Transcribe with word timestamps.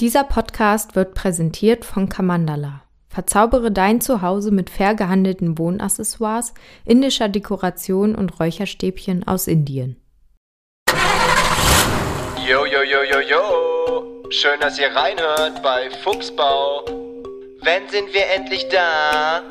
Dieser 0.00 0.22
Podcast 0.22 0.94
wird 0.94 1.14
präsentiert 1.14 1.84
von 1.84 2.08
Kamandala. 2.08 2.82
Verzaubere 3.08 3.72
dein 3.72 4.00
Zuhause 4.00 4.52
mit 4.52 4.70
fair 4.70 4.94
gehandelten 4.94 5.58
Wohnaccessoires, 5.58 6.54
indischer 6.84 7.28
Dekoration 7.28 8.14
und 8.14 8.38
Räucherstäbchen 8.38 9.26
aus 9.26 9.48
Indien. 9.48 9.96
Yo, 12.46 12.64
yo, 12.64 12.82
yo, 12.84 13.02
yo, 13.10 13.20
yo. 13.28 14.30
Schön, 14.30 14.60
dass 14.60 14.78
ihr 14.78 14.86
reinhört 14.86 15.64
bei 15.64 15.90
Fuchsbau. 16.04 16.84
Wann 17.64 17.88
sind 17.90 18.14
wir 18.14 18.30
endlich 18.36 18.68
da? 18.68 19.42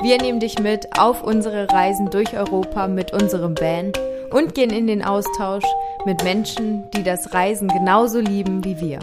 Wir 0.00 0.16
nehmen 0.16 0.40
dich 0.40 0.58
mit 0.58 0.98
auf 0.98 1.22
unsere 1.22 1.68
Reisen 1.70 2.08
durch 2.08 2.34
Europa 2.34 2.86
mit 2.88 3.12
unserem 3.12 3.58
Van 3.60 3.92
und 4.30 4.54
gehen 4.54 4.70
in 4.70 4.86
den 4.86 5.04
Austausch 5.04 5.64
mit 6.06 6.22
Menschen, 6.22 6.90
die 6.92 7.02
das 7.02 7.34
Reisen 7.34 7.68
genauso 7.68 8.20
lieben 8.20 8.64
wie 8.64 8.80
wir. 8.80 9.00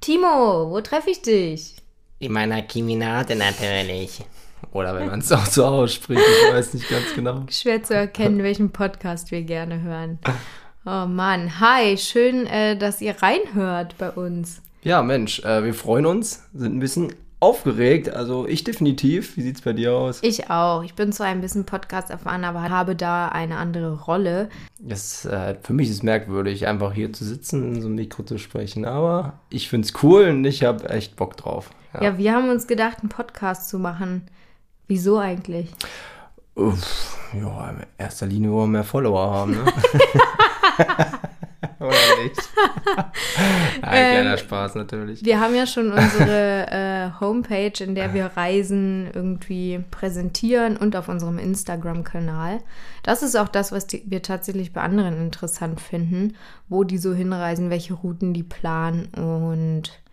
Timo, 0.00 0.70
wo 0.70 0.80
treffe 0.80 1.10
ich 1.10 1.22
dich? 1.22 1.76
In 2.18 2.32
meiner 2.32 2.62
Kiminate 2.62 3.36
natürlich. 3.36 4.22
Oder 4.72 4.94
wenn 4.94 5.06
man 5.06 5.20
es 5.20 5.32
auch 5.32 5.46
so 5.46 5.64
ausspricht, 5.64 6.20
ich 6.20 6.52
weiß 6.52 6.74
nicht 6.74 6.88
ganz 6.88 7.14
genau. 7.14 7.44
Schwer 7.48 7.82
zu 7.82 7.94
erkennen, 7.94 8.42
welchen 8.42 8.70
Podcast 8.70 9.30
wir 9.30 9.42
gerne 9.42 9.80
hören. 9.82 10.18
Oh 10.84 11.06
Mann, 11.06 11.60
hi, 11.60 11.96
schön, 11.96 12.46
äh, 12.46 12.76
dass 12.76 13.00
ihr 13.00 13.22
reinhört 13.22 13.96
bei 13.96 14.10
uns. 14.10 14.60
Ja, 14.82 15.02
Mensch, 15.02 15.40
äh, 15.40 15.64
wir 15.64 15.72
freuen 15.72 16.04
uns, 16.04 16.42
sind 16.52 16.76
ein 16.76 16.80
bisschen 16.80 17.14
aufgeregt. 17.44 18.08
Also 18.08 18.46
ich 18.46 18.64
definitiv. 18.64 19.36
Wie 19.36 19.42
sieht 19.42 19.56
es 19.56 19.62
bei 19.62 19.74
dir 19.74 19.92
aus? 19.92 20.20
Ich 20.22 20.50
auch. 20.50 20.82
Ich 20.82 20.94
bin 20.94 21.12
zwar 21.12 21.26
ein 21.26 21.42
bisschen 21.42 21.66
Podcast 21.66 22.10
erfahren, 22.10 22.44
aber 22.44 22.62
habe 22.62 22.96
da 22.96 23.28
eine 23.28 23.58
andere 23.58 24.02
Rolle. 24.02 24.48
Das, 24.78 25.26
äh, 25.26 25.56
für 25.62 25.74
mich 25.74 25.88
ist 25.90 25.96
es 25.96 26.02
merkwürdig, 26.02 26.66
einfach 26.66 26.94
hier 26.94 27.12
zu 27.12 27.24
sitzen, 27.24 27.74
in 27.74 27.80
so 27.82 27.88
einem 27.88 27.96
Mikro 27.96 28.22
zu 28.22 28.38
sprechen. 28.38 28.86
Aber 28.86 29.40
ich 29.50 29.68
finde 29.68 29.86
es 29.86 30.02
cool 30.02 30.28
und 30.28 30.44
ich 30.44 30.64
habe 30.64 30.88
echt 30.88 31.16
Bock 31.16 31.36
drauf. 31.36 31.70
Ja. 31.92 32.04
ja, 32.04 32.18
wir 32.18 32.32
haben 32.32 32.48
uns 32.48 32.66
gedacht, 32.66 33.00
einen 33.00 33.10
Podcast 33.10 33.68
zu 33.68 33.78
machen. 33.78 34.22
Wieso 34.88 35.18
eigentlich? 35.18 35.70
Uff, 36.54 37.18
ja, 37.32 37.70
in 37.70 37.76
erster 37.98 38.26
Linie 38.26 38.50
wollen 38.52 38.70
wir 38.70 38.78
mehr 38.78 38.84
Follower 38.84 39.30
haben, 39.30 39.52
ne? 39.52 39.64
Oder 41.94 42.24
nicht? 42.24 42.36
Ein 43.82 44.12
kleiner 44.12 44.32
ähm, 44.32 44.38
Spaß 44.38 44.74
natürlich. 44.74 45.24
Wir 45.24 45.40
haben 45.40 45.54
ja 45.54 45.66
schon 45.66 45.92
unsere 45.92 46.66
äh, 46.70 47.20
Homepage, 47.20 47.82
in 47.82 47.94
der 47.94 48.14
wir 48.14 48.26
Reisen 48.36 49.10
irgendwie 49.12 49.84
präsentieren 49.90 50.76
und 50.76 50.96
auf 50.96 51.08
unserem 51.08 51.38
Instagram-Kanal. 51.38 52.60
Das 53.02 53.22
ist 53.22 53.36
auch 53.36 53.48
das, 53.48 53.72
was 53.72 53.86
die, 53.86 54.02
wir 54.06 54.22
tatsächlich 54.22 54.72
bei 54.72 54.80
anderen 54.80 55.20
interessant 55.20 55.80
finden, 55.80 56.36
wo 56.68 56.84
die 56.84 56.98
so 56.98 57.14
hinreisen, 57.14 57.70
welche 57.70 57.94
Routen 57.94 58.32
die 58.32 58.42
planen 58.42 59.06
und 59.14 60.04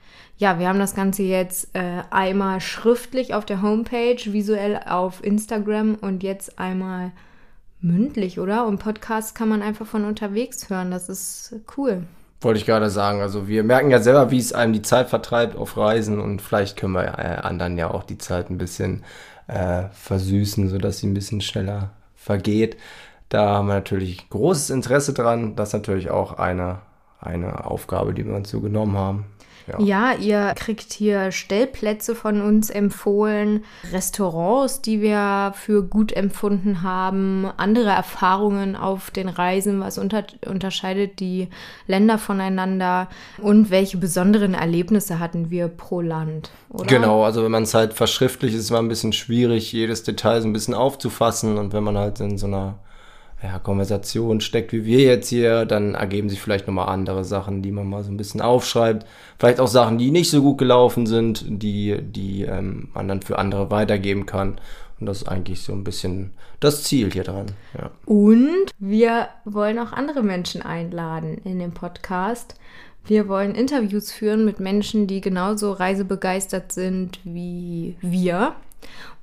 ja, 0.41 0.57
wir 0.57 0.67
haben 0.67 0.79
das 0.79 0.95
Ganze 0.95 1.21
jetzt 1.21 1.69
äh, 1.75 2.01
einmal 2.09 2.61
schriftlich 2.61 3.35
auf 3.35 3.45
der 3.45 3.61
Homepage, 3.61 4.17
visuell 4.25 4.79
auf 4.87 5.23
Instagram 5.23 5.93
und 6.01 6.23
jetzt 6.23 6.57
einmal 6.57 7.11
mündlich, 7.81 8.39
oder? 8.39 8.65
Und 8.65 8.79
Podcasts 8.79 9.33
kann 9.33 9.49
man 9.49 9.61
einfach 9.61 9.85
von 9.85 10.05
unterwegs 10.05 10.69
hören. 10.69 10.91
Das 10.91 11.09
ist 11.09 11.55
cool. 11.77 12.03
Wollte 12.41 12.59
ich 12.59 12.65
gerade 12.65 12.89
sagen. 12.89 13.21
Also 13.21 13.47
wir 13.47 13.63
merken 13.63 13.91
ja 13.91 13.99
selber, 13.99 14.31
wie 14.31 14.39
es 14.39 14.53
einem 14.53 14.73
die 14.73 14.81
Zeit 14.81 15.09
vertreibt 15.09 15.55
auf 15.55 15.77
Reisen 15.77 16.19
und 16.19 16.41
vielleicht 16.41 16.77
können 16.77 16.93
wir 16.93 17.03
äh, 17.03 17.37
anderen 17.41 17.77
ja 17.77 17.91
auch 17.91 18.03
die 18.03 18.17
Zeit 18.17 18.49
ein 18.49 18.57
bisschen 18.57 19.03
äh, 19.47 19.83
versüßen, 19.91 20.69
sodass 20.69 20.99
sie 20.99 21.07
ein 21.07 21.13
bisschen 21.13 21.41
schneller 21.41 21.91
vergeht. 22.15 22.77
Da 23.29 23.49
haben 23.49 23.67
wir 23.67 23.75
natürlich 23.75 24.29
großes 24.29 24.71
Interesse 24.71 25.13
dran. 25.13 25.55
Das 25.55 25.69
ist 25.69 25.73
natürlich 25.73 26.09
auch 26.09 26.33
eine, 26.33 26.79
eine 27.19 27.65
Aufgabe, 27.65 28.13
die 28.13 28.25
wir 28.25 28.35
uns 28.35 28.49
so 28.49 28.59
genommen 28.59 28.97
haben. 28.97 29.25
Ja. 29.67 29.79
ja. 29.81 30.13
ihr 30.13 30.53
kriegt 30.55 30.93
hier 30.93 31.31
Stellplätze 31.31 32.15
von 32.15 32.41
uns 32.41 32.69
empfohlen, 32.69 33.63
Restaurants, 33.91 34.81
die 34.81 35.01
wir 35.01 35.53
für 35.55 35.83
gut 35.83 36.11
empfunden 36.11 36.81
haben, 36.81 37.49
andere 37.57 37.89
Erfahrungen 37.89 38.75
auf 38.75 39.11
den 39.11 39.29
Reisen, 39.29 39.79
was 39.79 39.97
unter 39.97 40.25
unterscheidet 40.45 41.19
die 41.19 41.49
Länder 41.87 42.17
voneinander 42.17 43.07
und 43.37 43.69
welche 43.71 43.97
besonderen 43.97 44.53
Erlebnisse 44.53 45.19
hatten 45.19 45.49
wir 45.49 45.67
pro 45.67 46.01
Land. 46.01 46.51
Oder? 46.69 46.85
Genau, 46.85 47.23
also 47.23 47.43
wenn 47.43 47.51
man 47.51 47.63
es 47.63 47.73
halt 47.73 47.93
verschriftlicht, 47.93 48.55
ist 48.55 48.65
es 48.65 48.71
ein 48.71 48.87
bisschen 48.87 49.13
schwierig, 49.13 49.71
jedes 49.71 50.03
Detail 50.03 50.41
so 50.41 50.47
ein 50.47 50.53
bisschen 50.53 50.73
aufzufassen 50.73 51.57
und 51.57 51.73
wenn 51.73 51.83
man 51.83 51.97
halt 51.97 52.19
in 52.19 52.37
so 52.37 52.47
einer 52.47 52.79
ja, 53.43 53.57
Konversation 53.59 54.39
steckt, 54.39 54.71
wie 54.71 54.85
wir 54.85 54.99
jetzt 54.99 55.29
hier, 55.29 55.65
dann 55.65 55.95
ergeben 55.95 56.29
sich 56.29 56.39
vielleicht 56.39 56.67
nochmal 56.67 56.89
andere 56.89 57.23
Sachen, 57.23 57.61
die 57.63 57.71
man 57.71 57.89
mal 57.89 58.03
so 58.03 58.11
ein 58.11 58.17
bisschen 58.17 58.41
aufschreibt. 58.41 59.05
Vielleicht 59.39 59.59
auch 59.59 59.67
Sachen, 59.67 59.97
die 59.97 60.11
nicht 60.11 60.29
so 60.29 60.41
gut 60.41 60.59
gelaufen 60.59 61.07
sind, 61.07 61.43
die, 61.47 61.99
die 62.01 62.43
ähm, 62.43 62.89
man 62.93 63.07
dann 63.07 63.21
für 63.21 63.39
andere 63.39 63.71
weitergeben 63.71 64.27
kann. 64.27 64.59
Und 64.99 65.07
das 65.07 65.23
ist 65.23 65.27
eigentlich 65.27 65.61
so 65.61 65.73
ein 65.73 65.83
bisschen 65.83 66.33
das 66.59 66.83
Ziel 66.83 67.11
hier 67.11 67.23
dran. 67.23 67.47
Ja. 67.75 67.89
Und 68.05 68.71
wir 68.77 69.29
wollen 69.45 69.79
auch 69.79 69.91
andere 69.91 70.21
Menschen 70.21 70.61
einladen 70.61 71.41
in 71.43 71.57
den 71.57 71.73
Podcast. 71.73 72.55
Wir 73.03 73.27
wollen 73.27 73.55
Interviews 73.55 74.11
führen 74.11 74.45
mit 74.45 74.59
Menschen, 74.59 75.07
die 75.07 75.21
genauso 75.21 75.71
reisebegeistert 75.71 76.71
sind 76.71 77.19
wie 77.23 77.95
wir 78.01 78.55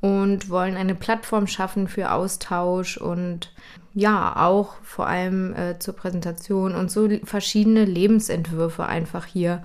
und 0.01 0.51
wollen 0.51 0.77
eine 0.77 0.95
Plattform 0.95 1.47
schaffen 1.47 1.89
für 1.89 2.13
Austausch 2.13 2.97
und 2.97 3.53
ja, 3.95 4.37
auch 4.37 4.75
vor 4.83 5.07
allem 5.07 5.55
äh, 5.55 5.79
zur 5.79 5.95
Präsentation 5.95 6.75
und 6.75 6.91
so 6.91 7.09
verschiedene 7.25 7.85
Lebensentwürfe 7.85 8.87
einfach 8.87 9.27
hier 9.27 9.63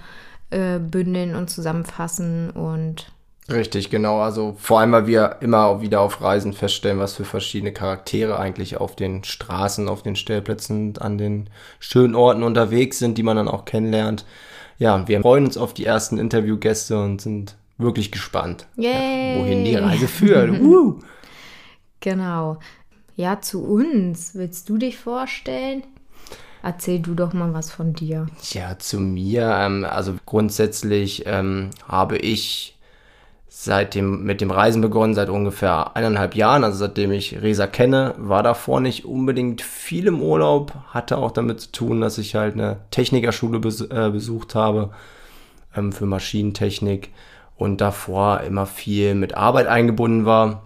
äh, 0.50 0.80
bündeln 0.80 1.36
und 1.36 1.50
zusammenfassen 1.50 2.50
und 2.50 3.12
Richtig, 3.52 3.90
genau. 3.90 4.22
Also 4.22 4.56
vor 4.58 4.80
allem, 4.80 4.94
weil 4.94 5.08
wir 5.08 5.38
immer 5.42 5.82
wieder 5.82 6.00
auf 6.00 6.22
Reisen 6.22 6.54
feststellen, 6.54 7.00
was 7.00 7.14
für 7.16 7.26
verschiedene 7.26 7.74
Charaktere 7.74 8.40
eigentlich 8.40 8.78
auf 8.78 8.96
den 8.96 9.24
Straßen, 9.24 9.90
auf 9.90 10.02
den 10.02 10.16
Stellplätzen, 10.16 10.98
an 10.98 11.18
den 11.18 11.50
schönen 11.80 12.16
Orten 12.16 12.44
unterwegs 12.44 13.00
sind, 13.00 13.18
die 13.18 13.24
man 13.24 13.36
dann 13.36 13.50
auch 13.50 13.66
kennenlernt. 13.66 14.26
Ja, 14.78 15.08
wir 15.08 15.22
freuen 15.22 15.46
uns 15.46 15.58
auf 15.58 15.74
die 15.74 15.86
ersten 15.86 16.18
Interviewgäste 16.18 16.98
und 16.98 17.22
sind 17.22 17.58
wirklich 17.78 18.12
gespannt, 18.12 18.68
ja, 18.76 18.92
wohin 18.92 19.66
die 19.66 19.76
Reise 19.76 20.08
führt. 20.08 20.52
uh. 20.62 21.00
Genau. 22.00 22.60
Ja, 23.16 23.40
zu 23.42 23.64
uns. 23.64 24.36
Willst 24.36 24.68
du 24.70 24.78
dich 24.78 24.98
vorstellen? 24.98 25.84
Erzähl 26.62 27.00
du 27.00 27.14
doch 27.14 27.34
mal 27.34 27.54
was 27.54 27.72
von 27.72 27.94
dir. 27.94 28.28
Ja, 28.52 28.78
zu 28.80 29.00
mir. 29.00 29.56
Ähm, 29.60 29.86
also 29.86 30.16
grundsätzlich 30.26 31.24
ähm, 31.26 31.70
habe 31.88 32.18
ich 32.18 32.78
seit 33.56 33.96
dem, 33.96 34.24
mit 34.24 34.42
dem 34.42 34.50
Reisen 34.50 34.82
begonnen, 34.82 35.14
seit 35.14 35.30
ungefähr 35.30 35.96
eineinhalb 35.96 36.36
Jahren, 36.36 36.64
also 36.64 36.78
seitdem 36.78 37.12
ich 37.12 37.42
Resa 37.42 37.68
kenne, 37.68 38.16
war 38.18 38.42
davor 38.42 38.80
nicht 38.80 39.06
unbedingt 39.06 39.62
viel 39.62 40.08
im 40.08 40.22
Urlaub, 40.22 40.74
hatte 40.88 41.18
auch 41.18 41.32
damit 41.32 41.62
zu 41.62 41.72
tun, 41.72 42.02
dass 42.02 42.18
ich 42.18 42.34
halt 42.34 42.56
eine 42.56 42.80
Technikerschule 42.90 43.60
bes 43.60 43.82
äh, 43.82 44.10
besucht 44.12 44.56
habe 44.56 44.90
ähm, 45.76 45.92
für 45.92 46.06
Maschinentechnik 46.08 47.12
und 47.64 47.80
davor 47.80 48.42
immer 48.42 48.66
viel 48.66 49.16
mit 49.16 49.36
Arbeit 49.36 49.68
eingebunden 49.68 50.26
war. 50.26 50.64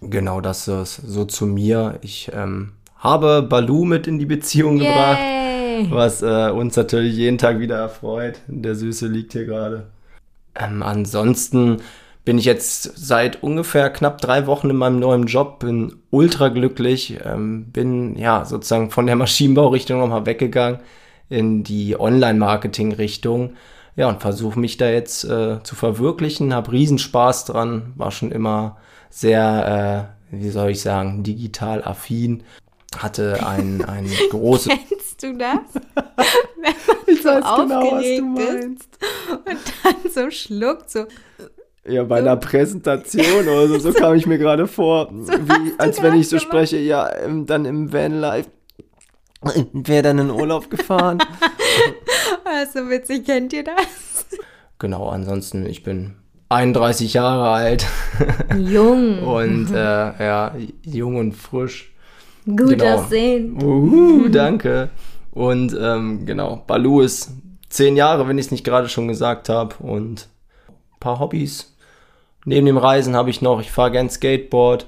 Genau 0.00 0.40
das 0.40 0.66
ist 0.66 0.96
so 0.96 1.24
zu 1.24 1.46
mir. 1.46 2.00
Ich 2.02 2.28
ähm, 2.34 2.72
habe 2.98 3.42
Balu 3.42 3.84
mit 3.84 4.08
in 4.08 4.18
die 4.18 4.26
Beziehung 4.26 4.78
Yay. 4.78 4.88
gebracht, 4.88 5.92
was 5.92 6.22
äh, 6.22 6.50
uns 6.50 6.74
natürlich 6.74 7.14
jeden 7.14 7.38
Tag 7.38 7.60
wieder 7.60 7.76
erfreut. 7.76 8.40
Der 8.48 8.74
Süße 8.74 9.06
liegt 9.06 9.32
hier 9.32 9.44
gerade. 9.44 9.86
Ähm, 10.56 10.82
ansonsten 10.82 11.76
bin 12.24 12.38
ich 12.38 12.46
jetzt 12.46 12.82
seit 12.96 13.40
ungefähr 13.44 13.88
knapp 13.90 14.20
drei 14.20 14.48
Wochen 14.48 14.70
in 14.70 14.76
meinem 14.76 14.98
neuen 14.98 15.26
Job, 15.26 15.60
bin 15.60 15.94
ultra 16.10 16.48
glücklich, 16.48 17.20
ähm, 17.24 17.66
bin 17.66 18.16
ja 18.16 18.44
sozusagen 18.44 18.90
von 18.90 19.06
der 19.06 19.14
Maschinenbaurichtung 19.24 20.00
nochmal 20.00 20.26
weggegangen 20.26 20.80
in 21.28 21.62
die 21.62 21.96
Online-Marketing-Richtung. 21.96 23.54
Ja, 23.96 24.08
und 24.08 24.20
versuche 24.20 24.58
mich 24.58 24.76
da 24.76 24.88
jetzt 24.88 25.24
äh, 25.24 25.62
zu 25.62 25.76
verwirklichen, 25.76 26.52
habe 26.52 26.72
Riesenspaß 26.72 27.44
dran, 27.44 27.92
war 27.96 28.10
schon 28.10 28.32
immer 28.32 28.76
sehr, 29.08 30.10
äh, 30.32 30.36
wie 30.36 30.50
soll 30.50 30.70
ich 30.70 30.80
sagen, 30.80 31.22
digital 31.22 31.84
affin. 31.84 32.42
Hatte 32.96 33.46
ein, 33.46 33.84
ein 33.88 34.10
großes. 34.30 34.72
Kennst 34.88 35.22
du 35.22 35.36
das? 35.36 35.58
Wenn 36.56 36.74
man 36.86 36.96
ich 37.06 37.22
so 37.22 37.28
weiß 37.28 37.44
genau, 37.62 37.92
was 37.92 38.02
du 38.02 38.24
meinst. 38.24 38.98
und 39.46 39.58
dann 39.84 40.12
so 40.12 40.30
schluckt, 40.30 40.90
so. 40.90 41.06
Ja, 41.86 42.02
bei 42.04 42.18
einer 42.18 42.36
Präsentation 42.36 43.46
oder 43.46 43.68
so, 43.68 43.78
so 43.90 43.92
kam 43.92 44.14
ich 44.14 44.26
mir 44.26 44.38
gerade 44.38 44.66
vor, 44.66 45.10
so 45.10 45.32
wie, 45.32 45.78
als 45.78 46.02
wenn 46.02 46.14
ich 46.14 46.28
so 46.28 46.36
gemacht? 46.36 46.48
spreche, 46.48 46.78
ja, 46.78 47.06
im, 47.06 47.46
dann 47.46 47.64
im 47.66 47.92
Vanlife 47.92 48.48
wäre 49.72 50.02
dann 50.02 50.18
in 50.18 50.30
Urlaub 50.30 50.70
gefahren. 50.70 51.18
also 52.44 52.88
witzig, 52.88 53.26
kennt 53.26 53.52
ihr 53.52 53.64
das? 53.64 54.26
Genau, 54.78 55.08
ansonsten, 55.08 55.66
ich 55.66 55.82
bin 55.82 56.14
31 56.48 57.14
Jahre 57.14 57.48
alt. 57.48 57.86
Jung. 58.56 59.22
und 59.22 59.70
äh, 59.70 59.74
ja, 59.76 60.54
jung 60.84 61.16
und 61.16 61.32
frisch. 61.32 61.92
Gut 62.46 62.78
Genau. 62.78 62.96
aussehen. 62.98 63.62
Uhu, 63.62 64.28
danke. 64.28 64.90
Und 65.30 65.76
ähm, 65.80 66.26
genau, 66.26 66.62
Balu 66.66 67.00
ist 67.00 67.30
zehn 67.70 67.96
Jahre, 67.96 68.28
wenn 68.28 68.38
ich 68.38 68.46
es 68.46 68.52
nicht 68.52 68.64
gerade 68.64 68.88
schon 68.88 69.08
gesagt 69.08 69.48
habe. 69.48 69.74
Und 69.78 70.28
ein 70.68 71.00
paar 71.00 71.18
Hobbys. 71.18 71.74
Neben 72.44 72.66
dem 72.66 72.76
Reisen 72.76 73.16
habe 73.16 73.30
ich 73.30 73.40
noch, 73.40 73.60
ich 73.60 73.70
fahre 73.72 73.90
gern 73.92 74.10
Skateboard. 74.10 74.86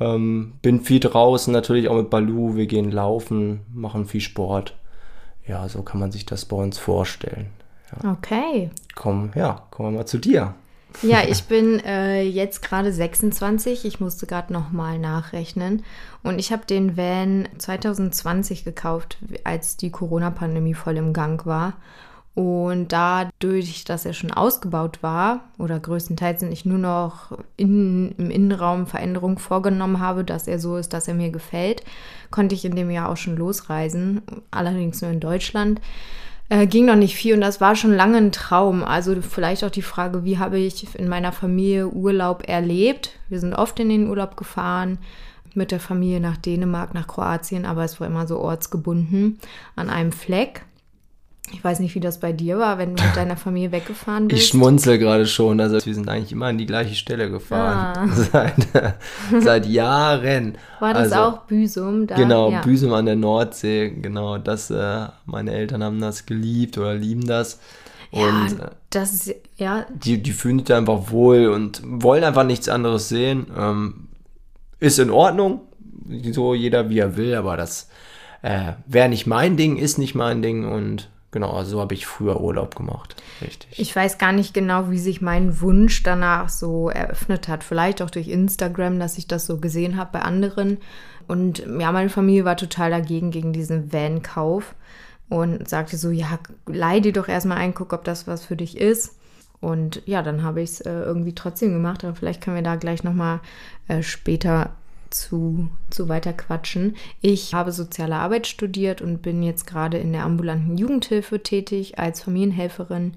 Ähm, 0.00 0.52
bin 0.62 0.80
viel 0.80 1.00
draußen, 1.00 1.52
natürlich 1.52 1.88
auch 1.88 1.96
mit 1.96 2.10
Balu. 2.10 2.56
Wir 2.56 2.66
gehen 2.66 2.90
laufen, 2.90 3.60
machen 3.72 4.06
viel 4.06 4.20
Sport. 4.20 4.76
Ja, 5.46 5.68
so 5.68 5.82
kann 5.82 5.98
man 5.98 6.12
sich 6.12 6.26
das 6.26 6.44
bei 6.44 6.56
uns 6.56 6.78
vorstellen. 6.78 7.48
Okay. 8.04 8.70
Komm, 8.94 9.30
ja, 9.34 9.62
kommen 9.70 9.92
wir 9.92 9.98
mal 9.98 10.06
zu 10.06 10.18
dir. 10.18 10.54
Ja, 11.02 11.22
ich 11.28 11.44
bin 11.44 11.80
äh, 11.80 12.22
jetzt 12.22 12.62
gerade 12.62 12.92
26. 12.92 13.84
Ich 13.84 14.00
musste 14.00 14.26
gerade 14.26 14.52
nochmal 14.52 14.98
nachrechnen. 14.98 15.82
Und 16.22 16.38
ich 16.38 16.52
habe 16.52 16.66
den 16.66 16.96
Van 16.96 17.48
2020 17.58 18.64
gekauft, 18.64 19.18
als 19.44 19.76
die 19.76 19.90
Corona-Pandemie 19.90 20.74
voll 20.74 20.96
im 20.96 21.12
Gang 21.12 21.44
war. 21.46 21.74
Und 22.38 22.92
dadurch, 22.92 23.82
dass 23.82 24.04
er 24.04 24.12
schon 24.12 24.30
ausgebaut 24.30 25.02
war, 25.02 25.40
oder 25.58 25.80
größtenteils 25.80 26.44
und 26.44 26.52
ich 26.52 26.64
nur 26.64 26.78
noch 26.78 27.36
in, 27.56 28.12
im 28.12 28.30
Innenraum 28.30 28.86
Veränderungen 28.86 29.38
vorgenommen 29.38 29.98
habe, 29.98 30.22
dass 30.22 30.46
er 30.46 30.60
so 30.60 30.76
ist, 30.76 30.92
dass 30.92 31.08
er 31.08 31.14
mir 31.14 31.30
gefällt, 31.30 31.82
konnte 32.30 32.54
ich 32.54 32.64
in 32.64 32.76
dem 32.76 32.92
Jahr 32.92 33.08
auch 33.08 33.16
schon 33.16 33.36
losreisen. 33.36 34.22
Allerdings 34.52 35.02
nur 35.02 35.10
in 35.10 35.18
Deutschland. 35.18 35.80
Äh, 36.48 36.68
ging 36.68 36.84
noch 36.84 36.94
nicht 36.94 37.16
viel 37.16 37.34
und 37.34 37.40
das 37.40 37.60
war 37.60 37.74
schon 37.74 37.92
lange 37.92 38.18
ein 38.18 38.30
Traum. 38.30 38.84
Also 38.84 39.20
vielleicht 39.20 39.64
auch 39.64 39.70
die 39.70 39.82
Frage, 39.82 40.22
wie 40.22 40.38
habe 40.38 40.60
ich 40.60 40.94
in 40.94 41.08
meiner 41.08 41.32
Familie 41.32 41.88
Urlaub 41.88 42.48
erlebt? 42.48 43.18
Wir 43.28 43.40
sind 43.40 43.52
oft 43.52 43.80
in 43.80 43.88
den 43.88 44.08
Urlaub 44.08 44.36
gefahren 44.36 44.98
mit 45.54 45.72
der 45.72 45.80
Familie 45.80 46.20
nach 46.20 46.36
Dänemark, 46.36 46.94
nach 46.94 47.08
Kroatien, 47.08 47.66
aber 47.66 47.82
es 47.82 47.98
war 47.98 48.06
immer 48.06 48.28
so 48.28 48.38
ortsgebunden 48.38 49.40
an 49.74 49.90
einem 49.90 50.12
Fleck. 50.12 50.62
Ich 51.52 51.62
weiß 51.64 51.80
nicht, 51.80 51.94
wie 51.94 52.00
das 52.00 52.20
bei 52.20 52.32
dir 52.32 52.58
war, 52.58 52.78
wenn 52.78 52.94
du 52.94 53.02
mit 53.02 53.16
deiner 53.16 53.36
Familie 53.36 53.72
weggefahren 53.72 54.28
bist. 54.28 54.42
Ich 54.42 54.48
schmunzel 54.48 54.98
gerade 54.98 55.26
schon. 55.26 55.60
Also 55.60 55.84
wir 55.84 55.94
sind 55.94 56.08
eigentlich 56.08 56.32
immer 56.32 56.46
an 56.46 56.58
die 56.58 56.66
gleiche 56.66 56.94
Stelle 56.94 57.30
gefahren. 57.30 58.08
Ah. 58.08 58.08
Seit, 58.32 58.54
seit 59.40 59.66
Jahren. 59.66 60.58
war 60.80 60.94
das 60.94 61.12
also, 61.12 61.36
auch 61.36 61.38
Büsum? 61.42 62.06
Da? 62.06 62.16
Genau, 62.16 62.50
ja. 62.50 62.60
Büsum 62.60 62.92
an 62.92 63.06
der 63.06 63.16
Nordsee. 63.16 63.90
Genau, 63.90 64.38
das, 64.38 64.70
äh, 64.70 65.06
meine 65.26 65.52
Eltern 65.52 65.82
haben 65.82 66.00
das 66.00 66.26
geliebt 66.26 66.78
oder 66.78 66.94
lieben 66.94 67.26
das. 67.26 67.58
Und 68.10 68.20
ja, 68.20 68.46
äh, 68.46 68.70
das 68.90 69.12
ist, 69.12 69.34
ja, 69.56 69.86
die, 69.90 70.22
die 70.22 70.32
fühlen 70.32 70.58
sich 70.58 70.68
da 70.68 70.78
einfach 70.78 71.10
wohl 71.10 71.48
und 71.48 71.82
wollen 71.84 72.24
einfach 72.24 72.44
nichts 72.44 72.68
anderes 72.68 73.08
sehen. 73.08 73.46
Ähm, 73.56 74.08
ist 74.80 74.98
in 74.98 75.10
Ordnung. 75.10 75.62
So 76.32 76.54
jeder 76.54 76.88
wie 76.88 77.00
er 77.00 77.16
will, 77.16 77.34
aber 77.34 77.56
das 77.56 77.88
äh, 78.42 78.72
wäre 78.86 79.08
nicht 79.08 79.26
mein 79.26 79.56
Ding, 79.56 79.76
ist 79.76 79.98
nicht 79.98 80.14
mein 80.14 80.40
Ding 80.42 80.70
und 80.70 81.10
genau, 81.30 81.52
also 81.52 81.72
so 81.72 81.80
habe 81.80 81.94
ich 81.94 82.06
früher 82.06 82.40
Urlaub 82.40 82.76
gemacht. 82.76 83.16
Richtig. 83.40 83.78
Ich 83.78 83.94
weiß 83.94 84.18
gar 84.18 84.32
nicht 84.32 84.54
genau, 84.54 84.90
wie 84.90 84.98
sich 84.98 85.20
mein 85.20 85.60
Wunsch 85.60 86.02
danach 86.02 86.48
so 86.48 86.88
eröffnet 86.88 87.48
hat. 87.48 87.64
Vielleicht 87.64 88.02
auch 88.02 88.10
durch 88.10 88.28
Instagram, 88.28 88.98
dass 88.98 89.18
ich 89.18 89.26
das 89.26 89.46
so 89.46 89.58
gesehen 89.58 89.96
habe 89.96 90.10
bei 90.12 90.22
anderen. 90.22 90.78
Und 91.26 91.64
ja, 91.78 91.92
meine 91.92 92.08
Familie 92.08 92.44
war 92.44 92.56
total 92.56 92.90
dagegen, 92.90 93.30
gegen 93.30 93.52
diesen 93.52 93.92
Van-Kauf 93.92 94.74
und 95.28 95.68
sagte 95.68 95.96
so, 95.96 96.10
ja, 96.10 96.38
leih 96.66 97.00
dir 97.00 97.12
doch 97.12 97.28
erstmal 97.28 97.58
ein, 97.58 97.74
guck, 97.74 97.92
ob 97.92 98.04
das 98.04 98.26
was 98.26 98.44
für 98.44 98.56
dich 98.56 98.78
ist. 98.78 99.14
Und 99.60 100.02
ja, 100.06 100.22
dann 100.22 100.42
habe 100.42 100.62
ich 100.62 100.70
es 100.70 100.80
äh, 100.80 100.90
irgendwie 100.90 101.34
trotzdem 101.34 101.72
gemacht, 101.72 102.04
aber 102.04 102.14
vielleicht 102.14 102.42
können 102.42 102.56
wir 102.56 102.62
da 102.62 102.76
gleich 102.76 103.02
nochmal 103.02 103.40
äh, 103.88 104.02
später 104.02 104.76
zu, 105.10 105.68
zu 105.90 106.08
weiter 106.08 106.32
quatschen. 106.32 106.96
Ich 107.20 107.54
habe 107.54 107.72
soziale 107.72 108.16
Arbeit 108.16 108.46
studiert 108.46 109.02
und 109.02 109.22
bin 109.22 109.42
jetzt 109.42 109.66
gerade 109.66 109.98
in 109.98 110.12
der 110.12 110.24
ambulanten 110.24 110.76
Jugendhilfe 110.76 111.42
tätig 111.42 111.98
als 111.98 112.22
Familienhelferin, 112.22 113.14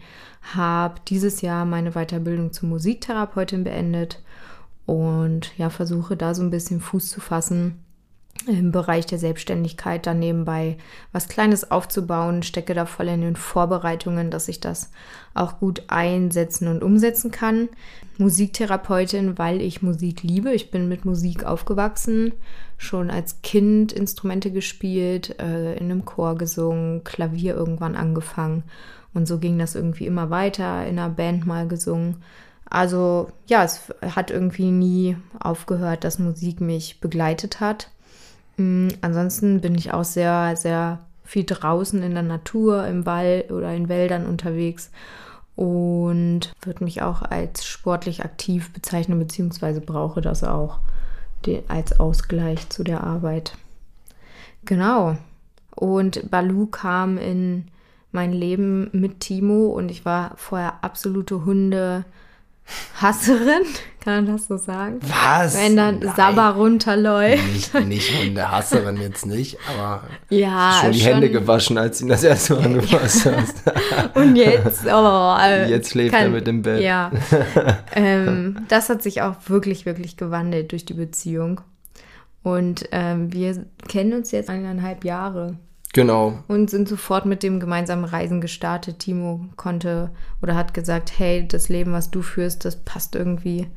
habe 0.54 0.96
dieses 1.08 1.42
Jahr 1.42 1.66
meine 1.66 1.92
Weiterbildung 1.92 2.52
zur 2.54 2.70
Musiktherapeutin 2.70 3.64
beendet 3.64 4.22
und 4.86 5.58
ja, 5.58 5.70
versuche 5.70 6.18
da 6.18 6.34
so 6.34 6.42
ein 6.42 6.50
bisschen 6.50 6.82
Fuß 6.82 7.10
zu 7.10 7.22
fassen 7.22 7.80
im 8.48 8.72
Bereich 8.72 9.06
der 9.06 9.20
Selbstständigkeit 9.20 10.06
dann 10.06 10.20
nebenbei 10.20 10.78
was 11.12 11.28
Kleines 11.28 11.72
aufzubauen, 11.72 12.44
stecke 12.44 12.74
da 12.74 12.86
voll 12.86 13.08
in 13.08 13.22
den 13.22 13.36
Vorbereitungen, 13.36 14.32
dass 14.32 14.48
ich 14.48 14.60
das 14.60 14.92
auch 15.34 15.60
gut 15.60 15.84
einsetzen 15.88 16.68
und 16.68 16.84
umsetzen 16.84 17.32
kann. 17.32 17.70
Musiktherapeutin, 18.18 19.38
weil 19.38 19.62
ich 19.62 19.82
Musik 19.82 20.24
liebe. 20.24 20.54
Ich 20.54 20.72
bin 20.72 20.88
mit 20.88 21.06
Musik 21.06 21.44
aufgewachsen, 21.44 22.34
schon 22.78 23.10
als 23.10 23.42
Kind 23.42 23.92
Instrumente 23.92 24.52
gespielt, 24.52 25.40
äh, 25.40 25.74
in 25.74 25.92
einem 25.92 26.06
Chor 26.06 26.36
gesungen, 26.36 27.04
Klavier 27.04 27.56
irgendwann 27.56 27.96
angefangen. 27.96 28.64
Und 29.14 29.28
so 29.28 29.40
ging 29.40 29.58
das 29.60 29.76
irgendwie 29.76 30.06
immer 30.06 30.30
weiter, 30.30 30.86
in 30.86 31.00
einer 31.00 31.10
Band 31.10 31.46
mal 31.46 31.68
gesungen. 31.68 32.18
Also 32.70 33.30
ja, 33.48 33.64
es 33.66 33.82
hat 34.02 34.32
irgendwie 34.32 34.72
nie 34.72 35.18
aufgehört, 35.40 36.06
dass 36.06 36.20
Musik 36.20 36.62
mich 36.62 37.02
begleitet 37.02 37.60
hat. 37.60 37.92
Mm, 38.62 38.90
Ansonsten 39.02 39.62
bin 39.62 39.76
ich 39.76 39.94
auch 39.94 40.04
sehr, 40.04 40.56
sehr 40.56 41.00
viel 41.24 41.46
draußen 41.46 42.02
in 42.04 42.14
der 42.14 42.24
Natur, 42.24 42.86
im 42.88 43.06
Wald 43.06 43.52
oder 43.52 43.74
in 43.74 43.90
Wäldern 43.90 44.26
unterwegs 44.26 44.92
und 45.56 46.52
würde 46.62 46.84
mich 46.84 47.02
auch 47.02 47.22
als 47.22 47.66
sportlich 47.66 48.24
aktiv 48.24 48.72
bezeichnen, 48.74 49.20
beziehungsweise 49.20 49.82
brauche 49.82 50.22
das 50.22 50.44
auch 50.44 50.80
als 51.68 52.00
Ausgleich 52.00 52.70
zu 52.70 52.84
der 52.84 53.04
Arbeit. 53.04 53.58
Genau. 54.66 55.18
Und 55.76 56.30
Balu 56.30 56.68
kam 56.68 57.18
in 57.18 57.66
mein 58.12 58.34
Leben 58.34 58.90
mit 58.92 59.22
Timo 59.22 59.68
und 59.68 59.90
ich 59.90 60.06
war 60.06 60.34
vorher 60.36 60.84
absolute 60.84 61.46
Hunde. 61.46 62.06
Kann 64.04 64.26
man 64.26 64.34
das 64.36 64.48
so 64.48 64.58
sagen? 64.58 65.00
Was? 65.02 65.56
Wenn 65.56 65.76
dann 65.78 66.00
Nein. 66.00 66.14
Sabber 66.16 66.50
runterläuft. 66.56 67.74
Nicht, 67.76 67.86
nicht 67.88 68.20
Hundehasserin 68.20 68.98
jetzt 69.00 69.28
nicht, 69.28 69.60
aber 69.70 70.04
Ja, 70.30 70.80
schon 70.82 70.92
die 70.92 71.00
schon. 71.02 71.14
Hände 71.14 71.30
gewaschen, 71.30 71.78
als 71.78 72.00
du 72.00 72.06
ihn 72.06 72.10
das 72.10 72.24
erste 72.24 72.56
Mal 72.56 72.64
angefasst 72.66 73.28
hast. 73.28 74.16
Und 74.16 74.36
jetzt, 74.38 74.86
oh, 74.88 75.36
äh, 75.40 75.70
Jetzt 75.70 75.92
schläft 75.92 76.16
er 76.16 76.30
mit 76.30 76.48
im 76.48 76.64
Bett. 76.64 76.82
Ja, 76.82 77.12
ähm, 77.96 78.66
das 78.70 78.90
hat 78.90 79.04
sich 79.04 79.22
auch 79.22 79.36
wirklich, 79.46 79.86
wirklich 79.86 80.18
gewandelt 80.18 80.72
durch 80.72 80.84
die 80.86 80.96
Beziehung. 80.96 81.62
Und 82.42 82.90
ähm, 82.92 83.32
wir 83.32 83.66
kennen 83.88 84.14
uns 84.14 84.32
jetzt 84.32 84.50
eineinhalb 84.50 85.06
Jahre 85.06 85.58
Genau. 85.94 86.40
und 86.48 86.70
sind 86.72 86.88
sofort 86.90 87.26
mit 87.28 87.44
dem 87.44 87.60
gemeinsamen 87.60 88.06
Reisen 88.06 88.42
gestartet. 88.42 88.98
Timo 88.98 89.46
konnte 89.58 90.10
oder 90.42 90.56
hat 90.56 90.74
gesagt, 90.74 91.12
hey, 91.20 91.48
das 91.48 91.70
Leben, 91.70 91.92
was 91.92 92.10
du 92.10 92.24
führst, 92.24 92.66
das 92.66 92.78
passt 92.78 93.14
irgendwie 93.16 93.68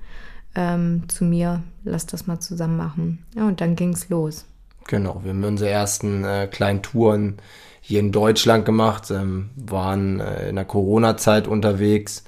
ähm, 0.54 1.04
zu 1.08 1.24
mir. 1.24 1.62
Lass 1.84 2.06
das 2.06 2.26
mal 2.26 2.40
zusammen 2.40 2.76
machen. 2.76 3.24
Ja, 3.34 3.46
und 3.46 3.60
dann 3.60 3.76
ging's 3.76 4.08
los. 4.08 4.46
Genau, 4.86 5.20
wir 5.22 5.30
haben 5.30 5.44
unsere 5.44 5.70
ersten 5.70 6.24
äh, 6.24 6.46
kleinen 6.46 6.82
Touren 6.82 7.38
hier 7.80 8.00
in 8.00 8.12
Deutschland 8.12 8.64
gemacht, 8.64 9.10
ähm, 9.10 9.50
waren 9.56 10.20
äh, 10.20 10.48
in 10.48 10.56
der 10.56 10.64
Corona-Zeit 10.64 11.46
unterwegs. 11.46 12.24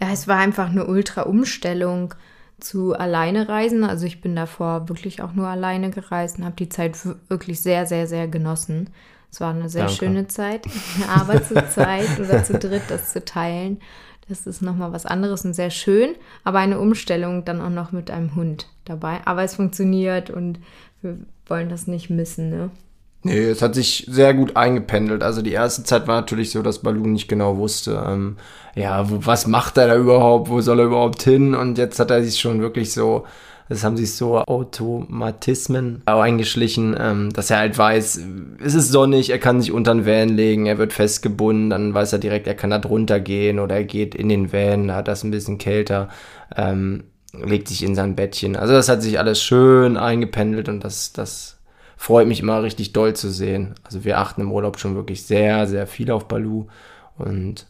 Ja, 0.00 0.10
es 0.12 0.28
war 0.28 0.38
einfach 0.38 0.70
eine 0.70 0.86
Ultra-Umstellung 0.86 2.14
zu 2.60 2.94
alleine 2.94 3.48
reisen. 3.48 3.84
Also 3.84 4.06
ich 4.06 4.20
bin 4.20 4.34
davor 4.36 4.88
wirklich 4.88 5.22
auch 5.22 5.32
nur 5.32 5.48
alleine 5.48 5.90
gereist 5.90 6.38
und 6.38 6.44
habe 6.44 6.56
die 6.56 6.68
Zeit 6.68 6.96
wirklich 7.28 7.60
sehr, 7.60 7.86
sehr, 7.86 8.06
sehr 8.06 8.28
genossen. 8.28 8.90
Es 9.30 9.40
war 9.40 9.50
eine 9.50 9.68
sehr 9.68 9.84
Danke. 9.86 9.96
schöne 9.96 10.28
Zeit, 10.28 10.66
aber 11.08 11.42
zu 11.42 11.54
zweit 11.68 12.18
oder 12.18 12.44
zu 12.44 12.58
dritt 12.58 12.84
das 12.88 13.12
zu 13.12 13.24
teilen, 13.24 13.80
das 14.28 14.46
ist 14.46 14.62
nochmal 14.62 14.92
was 14.92 15.06
anderes 15.06 15.44
und 15.44 15.54
sehr 15.54 15.70
schön, 15.70 16.14
aber 16.44 16.58
eine 16.58 16.78
Umstellung 16.78 17.44
dann 17.44 17.60
auch 17.60 17.70
noch 17.70 17.92
mit 17.92 18.10
einem 18.10 18.34
Hund 18.34 18.66
dabei. 18.84 19.20
Aber 19.24 19.42
es 19.42 19.54
funktioniert 19.54 20.30
und 20.30 20.58
wir 21.02 21.18
wollen 21.46 21.68
das 21.68 21.86
nicht 21.86 22.10
missen, 22.10 22.50
ne? 22.50 22.70
Nee, 23.24 23.46
es 23.46 23.62
hat 23.62 23.74
sich 23.74 24.06
sehr 24.08 24.32
gut 24.32 24.56
eingependelt. 24.56 25.24
Also 25.24 25.42
die 25.42 25.52
erste 25.52 25.82
Zeit 25.82 26.06
war 26.06 26.20
natürlich 26.20 26.52
so, 26.52 26.62
dass 26.62 26.80
Balu 26.80 27.04
nicht 27.06 27.28
genau 27.28 27.56
wusste, 27.56 28.02
ähm, 28.06 28.36
ja, 28.76 29.10
wo, 29.10 29.26
was 29.26 29.46
macht 29.48 29.76
er 29.76 29.88
da 29.88 29.96
überhaupt, 29.96 30.48
wo 30.48 30.60
soll 30.60 30.78
er 30.78 30.86
überhaupt 30.86 31.22
hin? 31.22 31.54
Und 31.54 31.78
jetzt 31.78 31.98
hat 31.98 32.12
er 32.12 32.22
sich 32.22 32.38
schon 32.38 32.60
wirklich 32.60 32.92
so, 32.92 33.26
das 33.68 33.84
haben 33.84 33.96
sich 33.96 34.14
so 34.14 34.38
Automatismen 34.38 36.02
eingeschlichen, 36.06 36.96
ähm, 36.98 37.30
dass 37.32 37.50
er 37.50 37.58
halt 37.58 37.76
weiß, 37.76 38.20
es 38.64 38.74
ist 38.74 38.90
sonnig, 38.90 39.30
er 39.30 39.38
kann 39.38 39.60
sich 39.60 39.72
unter 39.72 39.94
den 39.94 40.06
Van 40.06 40.28
legen, 40.30 40.66
er 40.66 40.78
wird 40.78 40.92
festgebunden, 40.92 41.70
dann 41.70 41.94
weiß 41.94 42.12
er 42.14 42.18
direkt, 42.18 42.46
er 42.46 42.54
kann 42.54 42.70
da 42.70 42.78
drunter 42.78 43.20
gehen 43.20 43.58
oder 43.58 43.76
er 43.76 43.84
geht 43.84 44.14
in 44.14 44.28
den 44.28 44.52
Van, 44.52 44.88
da 44.88 44.96
hat 44.96 45.08
das 45.08 45.24
ein 45.24 45.30
bisschen 45.30 45.58
kälter, 45.58 46.08
ähm, 46.56 47.04
legt 47.32 47.68
sich 47.68 47.82
in 47.82 47.94
sein 47.94 48.16
Bettchen. 48.16 48.56
Also 48.56 48.72
das 48.72 48.88
hat 48.88 49.02
sich 49.02 49.18
alles 49.18 49.42
schön 49.42 49.96
eingependelt 49.96 50.68
und 50.68 50.82
das, 50.84 51.12
das 51.12 51.58
freut 51.96 52.26
mich 52.28 52.40
immer 52.40 52.62
richtig 52.62 52.92
doll 52.92 53.14
zu 53.14 53.30
sehen. 53.30 53.74
Also 53.84 54.04
wir 54.04 54.18
achten 54.18 54.40
im 54.42 54.52
Urlaub 54.52 54.78
schon 54.78 54.94
wirklich 54.94 55.24
sehr, 55.24 55.66
sehr 55.66 55.86
viel 55.86 56.10
auf 56.10 56.26
Balu 56.28 56.66
und 57.18 57.66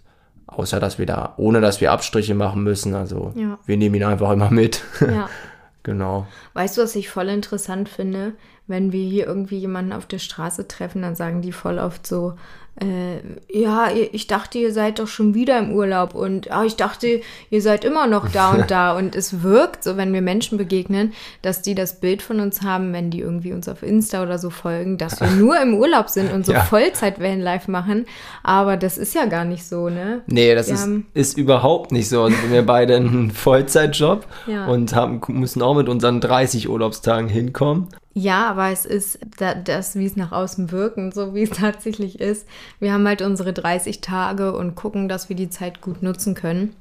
außer 0.47 0.81
dass 0.81 0.99
wir 0.99 1.07
da, 1.07 1.35
ohne 1.37 1.61
dass 1.61 1.81
wir 1.81 1.93
Abstriche 1.93 2.35
machen 2.35 2.63
müssen, 2.63 2.95
also 2.95 3.33
Ja. 3.37 3.59
wir 3.67 3.77
nehmen 3.77 3.97
ihn 3.97 4.05
einfach 4.05 4.31
immer 4.33 4.51
mit. 4.51 4.83
Ja. 5.01 5.29
genau. 5.83 6.27
Weißt 6.55 6.77
du, 6.77 6.83
was 6.83 6.97
ich 6.97 7.09
voll 7.09 7.29
interessant 7.29 7.89
finde? 7.89 8.35
wenn 8.69 8.93
wir 8.93 9.03
hier 9.03 9.27
irgendwie 9.27 9.59
jemanden 9.59 9.93
auf 9.93 10.07
der 10.07 10.19
Straße 10.19 10.69
treffen, 10.69 11.03
dann 11.03 11.17
sagen 11.17 11.43
die 11.43 11.53
voll 11.53 11.79
oft 11.79 12.07
so, 12.07 12.35
äh, 12.81 13.19
ja, 13.51 13.89
ich 14.13 14.27
dachte, 14.29 14.59
ihr 14.59 14.73
seid 14.73 14.99
doch 15.01 15.09
schon 15.09 15.35
wieder 15.35 15.59
im 15.59 15.73
Urlaub 15.73 16.15
und 16.15 16.51
ah, 16.51 16.65
ich 16.65 16.77
dachte, 16.77 17.21
ihr 17.51 17.63
seid 17.63 17.85
immer 17.85 18.07
noch 18.07 18.29
da 18.29 18.53
und 18.53 18.71
da. 18.71 18.97
Und 18.97 19.17
es 19.17 19.43
wirkt 19.43 19.83
so, 19.83 19.97
wenn 19.97 20.13
wir 20.13 20.23
Menschen 20.23 20.59
begegnen, 20.59 21.13
dass 21.43 21.63
die 21.63 21.75
das 21.75 22.01
Bild 22.01 22.23
von 22.23 22.41
uns 22.41 22.63
haben, 22.63 22.93
wenn 22.93 23.11
die 23.11 23.21
irgendwie 23.21 23.53
uns 23.53 23.69
auf 23.69 23.83
Insta 23.83 24.23
oder 24.23 24.39
so 24.39 24.51
folgen, 24.51 24.97
dass 24.97 25.21
wir 25.21 25.31
nur 25.39 25.61
im 25.61 25.75
Urlaub 25.75 26.09
sind 26.09 26.33
und 26.33 26.47
so 26.47 26.53
ja. 26.53 26.61
Vollzeit-Van-Life 26.61 27.71
machen. 27.71 28.07
Aber 28.43 28.77
das 28.77 28.97
ist 28.97 29.15
ja 29.15 29.27
gar 29.27 29.45
nicht 29.45 29.67
so, 29.67 29.89
ne? 29.89 30.23
Nee, 30.27 30.55
das 30.55 30.69
ist, 30.69 30.89
ist 31.15 31.37
überhaupt 31.37 31.91
nicht 31.91 32.09
so. 32.09 32.23
Also 32.23 32.37
wir 32.51 32.65
beide 32.65 32.97
einen 32.97 33.31
Vollzeitjob 33.31 34.27
ja. 34.47 34.67
und 34.67 34.95
haben, 34.95 35.21
müssen 35.29 35.63
auch 35.63 35.75
mit 35.75 35.89
unseren 35.89 36.21
30 36.21 36.69
Urlaubstagen 36.69 37.29
hinkommen. 37.29 37.89
Ja, 38.19 38.51
aber 38.51 38.71
es 38.71 38.85
ist 38.85 39.21
das, 39.39 39.95
wie 39.95 40.07
es 40.07 40.17
nach 40.17 40.33
außen 40.33 40.73
wirkt 40.73 41.15
so 41.15 41.35
wie 41.35 41.45
es 41.45 41.51
tatsächlich 41.57 42.21
ist. 42.21 42.49
Wir 42.81 42.93
haben 42.93 43.07
halt 43.07 43.23
unsere 43.23 43.53
30 43.53 44.01
Tage 44.01 44.57
und 44.57 44.75
gucken, 44.75 45.09
dass 45.09 45.29
wir 45.29 45.37
die 45.37 45.51
Zeit 45.51 45.81
gut 45.81 46.03
nutzen 46.03 46.35
können. 46.35 46.75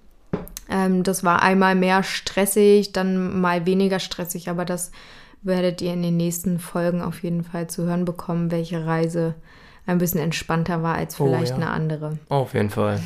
Ähm, 0.68 1.04
das 1.04 1.24
war 1.24 1.44
einmal 1.44 1.76
mehr 1.76 2.02
stressig, 2.02 2.92
dann 2.92 3.40
mal 3.40 3.68
weniger 3.68 4.00
stressig, 4.00 4.50
aber 4.50 4.66
das 4.66 4.92
werdet 5.44 5.82
ihr 5.82 5.94
in 5.94 6.02
den 6.02 6.18
nächsten 6.18 6.58
Folgen 6.58 7.02
auf 7.02 7.22
jeden 7.22 7.44
Fall 7.44 7.68
zu 7.68 7.84
hören 7.84 8.04
bekommen, 8.04 8.50
welche 8.50 8.86
Reise 8.86 9.36
ein 9.86 10.00
bisschen 10.00 10.20
entspannter 10.20 10.82
war 10.82 10.96
als 10.96 11.20
oh 11.20 11.26
vielleicht 11.26 11.54
oh, 11.54 11.60
ja. 11.60 11.68
eine 11.68 11.70
andere. 11.70 12.18
Auf 12.30 12.56
jeden 12.56 12.72
Fall. 12.72 13.00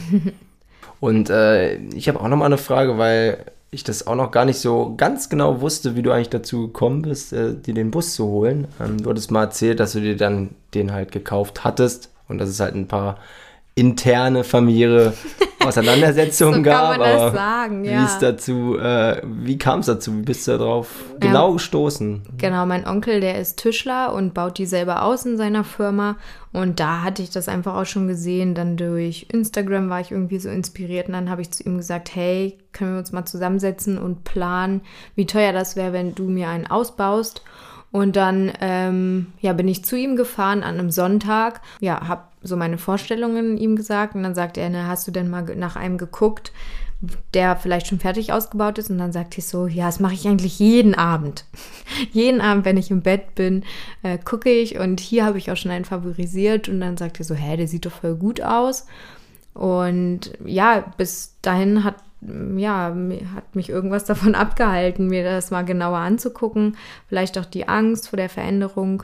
und 1.02 1.30
äh, 1.30 1.76
ich 1.76 2.08
habe 2.08 2.22
auch 2.22 2.30
noch 2.30 2.38
mal 2.38 2.46
eine 2.46 2.58
Frage, 2.58 2.98
weil 2.98 3.46
ich 3.74 3.86
das 3.86 4.06
auch 4.06 4.16
noch 4.16 4.32
gar 4.32 4.44
nicht 4.44 4.60
so 4.60 4.96
ganz 4.98 5.30
genau 5.30 5.62
wusste, 5.62 5.96
wie 5.96 6.02
du 6.02 6.12
eigentlich 6.12 6.30
dazu 6.30 6.68
gekommen 6.68 7.04
bist, 7.04 7.32
äh, 7.32 7.56
dir 7.56 7.74
den 7.74 7.90
Bus 7.90 8.16
zu 8.16 8.28
holen. 8.28 8.68
Ähm, 8.82 9.02
du 9.02 9.10
hattest 9.10 9.32
mal 9.32 9.44
erzählt, 9.44 9.80
dass 9.80 9.94
du 9.94 10.02
dir 10.02 10.18
dann 10.18 10.50
den 10.74 10.92
halt 10.92 11.14
gekauft 11.14 11.64
hattest 11.64 12.12
und 12.28 12.38
dass 12.38 12.50
es 12.50 12.60
halt 12.60 12.76
ein 12.76 12.90
paar 12.90 13.18
interne 13.76 14.44
familiäre 14.44 15.14
Auseinandersetzungen 15.60 16.56
so 16.56 16.62
gab. 16.62 16.98
Das 16.98 17.34
sagen, 17.34 17.86
ja. 17.86 18.00
Wie 18.00 18.06
es 18.06 18.18
dazu, 18.20 18.78
äh, 18.78 19.22
wie 19.24 19.58
kam 19.58 19.80
es 19.80 19.86
dazu? 19.86 20.18
Wie 20.18 20.24
bist 20.24 20.48
du 20.48 20.58
darauf 20.58 20.88
genau 21.20 21.50
ja, 21.50 21.54
gestoßen? 21.54 22.24
Genau, 22.38 22.66
mein 22.66 22.88
Onkel, 22.88 23.22
der 23.22 23.40
ist 23.40 23.58
Tischler 23.58 24.14
und 24.14 24.34
baut 24.34 24.58
die 24.58 24.66
selber 24.66 25.04
aus 25.04 25.26
in 25.26 25.38
seiner 25.38 25.64
Firma. 25.64 26.18
Und 26.52 26.80
da 26.80 27.04
hatte 27.04 27.22
ich 27.22 27.30
das 27.30 27.48
einfach 27.48 27.76
auch 27.76 27.86
schon 27.86 28.08
gesehen. 28.08 28.56
Dann 28.56 28.76
durch 28.76 29.28
Instagram 29.32 29.90
war 29.90 30.02
ich 30.02 30.12
irgendwie 30.12 30.40
so 30.40 30.50
inspiriert 30.50 31.08
und 31.08 31.14
dann 31.14 31.30
habe 31.30 31.42
ich 31.42 31.52
zu 31.52 31.64
ihm 31.64 31.78
gesagt, 31.78 32.16
hey, 32.16 32.58
können 32.74 32.94
wir 32.94 33.00
uns 33.00 33.12
mal 33.12 33.26
zusammensetzen 33.26 33.98
und 33.98 34.24
planen, 34.24 34.82
wie 35.16 35.26
teuer 35.26 35.54
das 35.54 35.76
wäre, 35.76 35.94
wenn 35.94 36.16
du 36.16 36.24
mir 36.24 36.50
einen 36.50 36.68
ausbaust. 36.68 37.44
Und 37.92 38.16
dann 38.16 38.54
ähm, 38.62 39.34
ja, 39.42 39.52
bin 39.54 39.68
ich 39.68 39.84
zu 39.84 39.98
ihm 39.98 40.16
gefahren 40.16 40.64
an 40.64 40.80
einem 40.80 40.92
Sonntag. 40.92 41.60
Ja, 41.82 42.08
habe 42.08 42.24
so 42.44 42.58
meine 42.58 42.78
Vorstellungen 42.78 43.58
ihm 43.58 43.76
gesagt. 43.76 44.16
Und 44.16 44.24
dann 44.24 44.36
sagte 44.36 44.62
er, 44.62 44.70
na, 44.70 44.88
hast 44.88 45.08
du 45.08 45.12
denn 45.12 45.30
mal 45.30 45.44
nach 45.56 45.76
einem 45.76 45.98
geguckt, 45.98 46.52
der 47.34 47.56
vielleicht 47.56 47.88
schon 47.88 48.00
fertig 48.00 48.34
ausgebaut 48.34 48.78
ist? 48.78 48.90
Und 48.90 48.98
dann 48.98 49.12
sagte 49.12 49.40
ich 49.40 49.48
so, 49.48 49.68
ja, 49.68 49.86
das 49.86 50.00
mache 50.00 50.14
ich 50.14 50.28
eigentlich 50.28 50.60
jeden 50.60 50.96
Abend. 50.96 51.46
jeden 52.12 52.42
Abend, 52.42 52.66
wenn 52.66 52.78
ich 52.78 52.92
im 52.92 53.02
Bett 53.02 53.36
bin, 53.36 53.64
äh, 54.04 54.18
gucke 54.18 54.50
ich. 54.50 54.78
Und 54.78 55.00
hier 55.00 55.26
habe 55.26 55.38
ich 55.38 55.52
auch 55.52 55.58
schon 55.58 55.72
einen 55.72 55.86
favorisiert. 55.86 56.70
Und 56.70 56.82
dann 56.82 56.98
sagte 56.98 57.22
er 57.22 57.26
so, 57.26 57.36
hä, 57.36 57.58
der 57.58 57.68
sieht 57.68 57.86
doch 57.86 57.92
voll 57.92 58.16
gut 58.16 58.42
aus. 58.42 58.88
Und 59.54 60.32
ja, 60.46 60.94
bis 60.98 61.36
dahin 61.42 61.84
hat 61.84 61.96
ja, 62.58 62.96
hat 63.36 63.56
mich 63.56 63.70
irgendwas 63.70 64.06
davon 64.06 64.36
abgehalten, 64.36 65.08
mir 65.08 65.24
das 65.24 65.52
mal 65.52 65.66
genauer 65.66 65.98
anzugucken. 65.98 66.78
Vielleicht 67.08 67.38
auch 67.38 67.46
die 67.46 67.68
Angst 67.68 68.10
vor 68.10 68.18
der 68.18 68.30
Veränderung. 68.30 69.04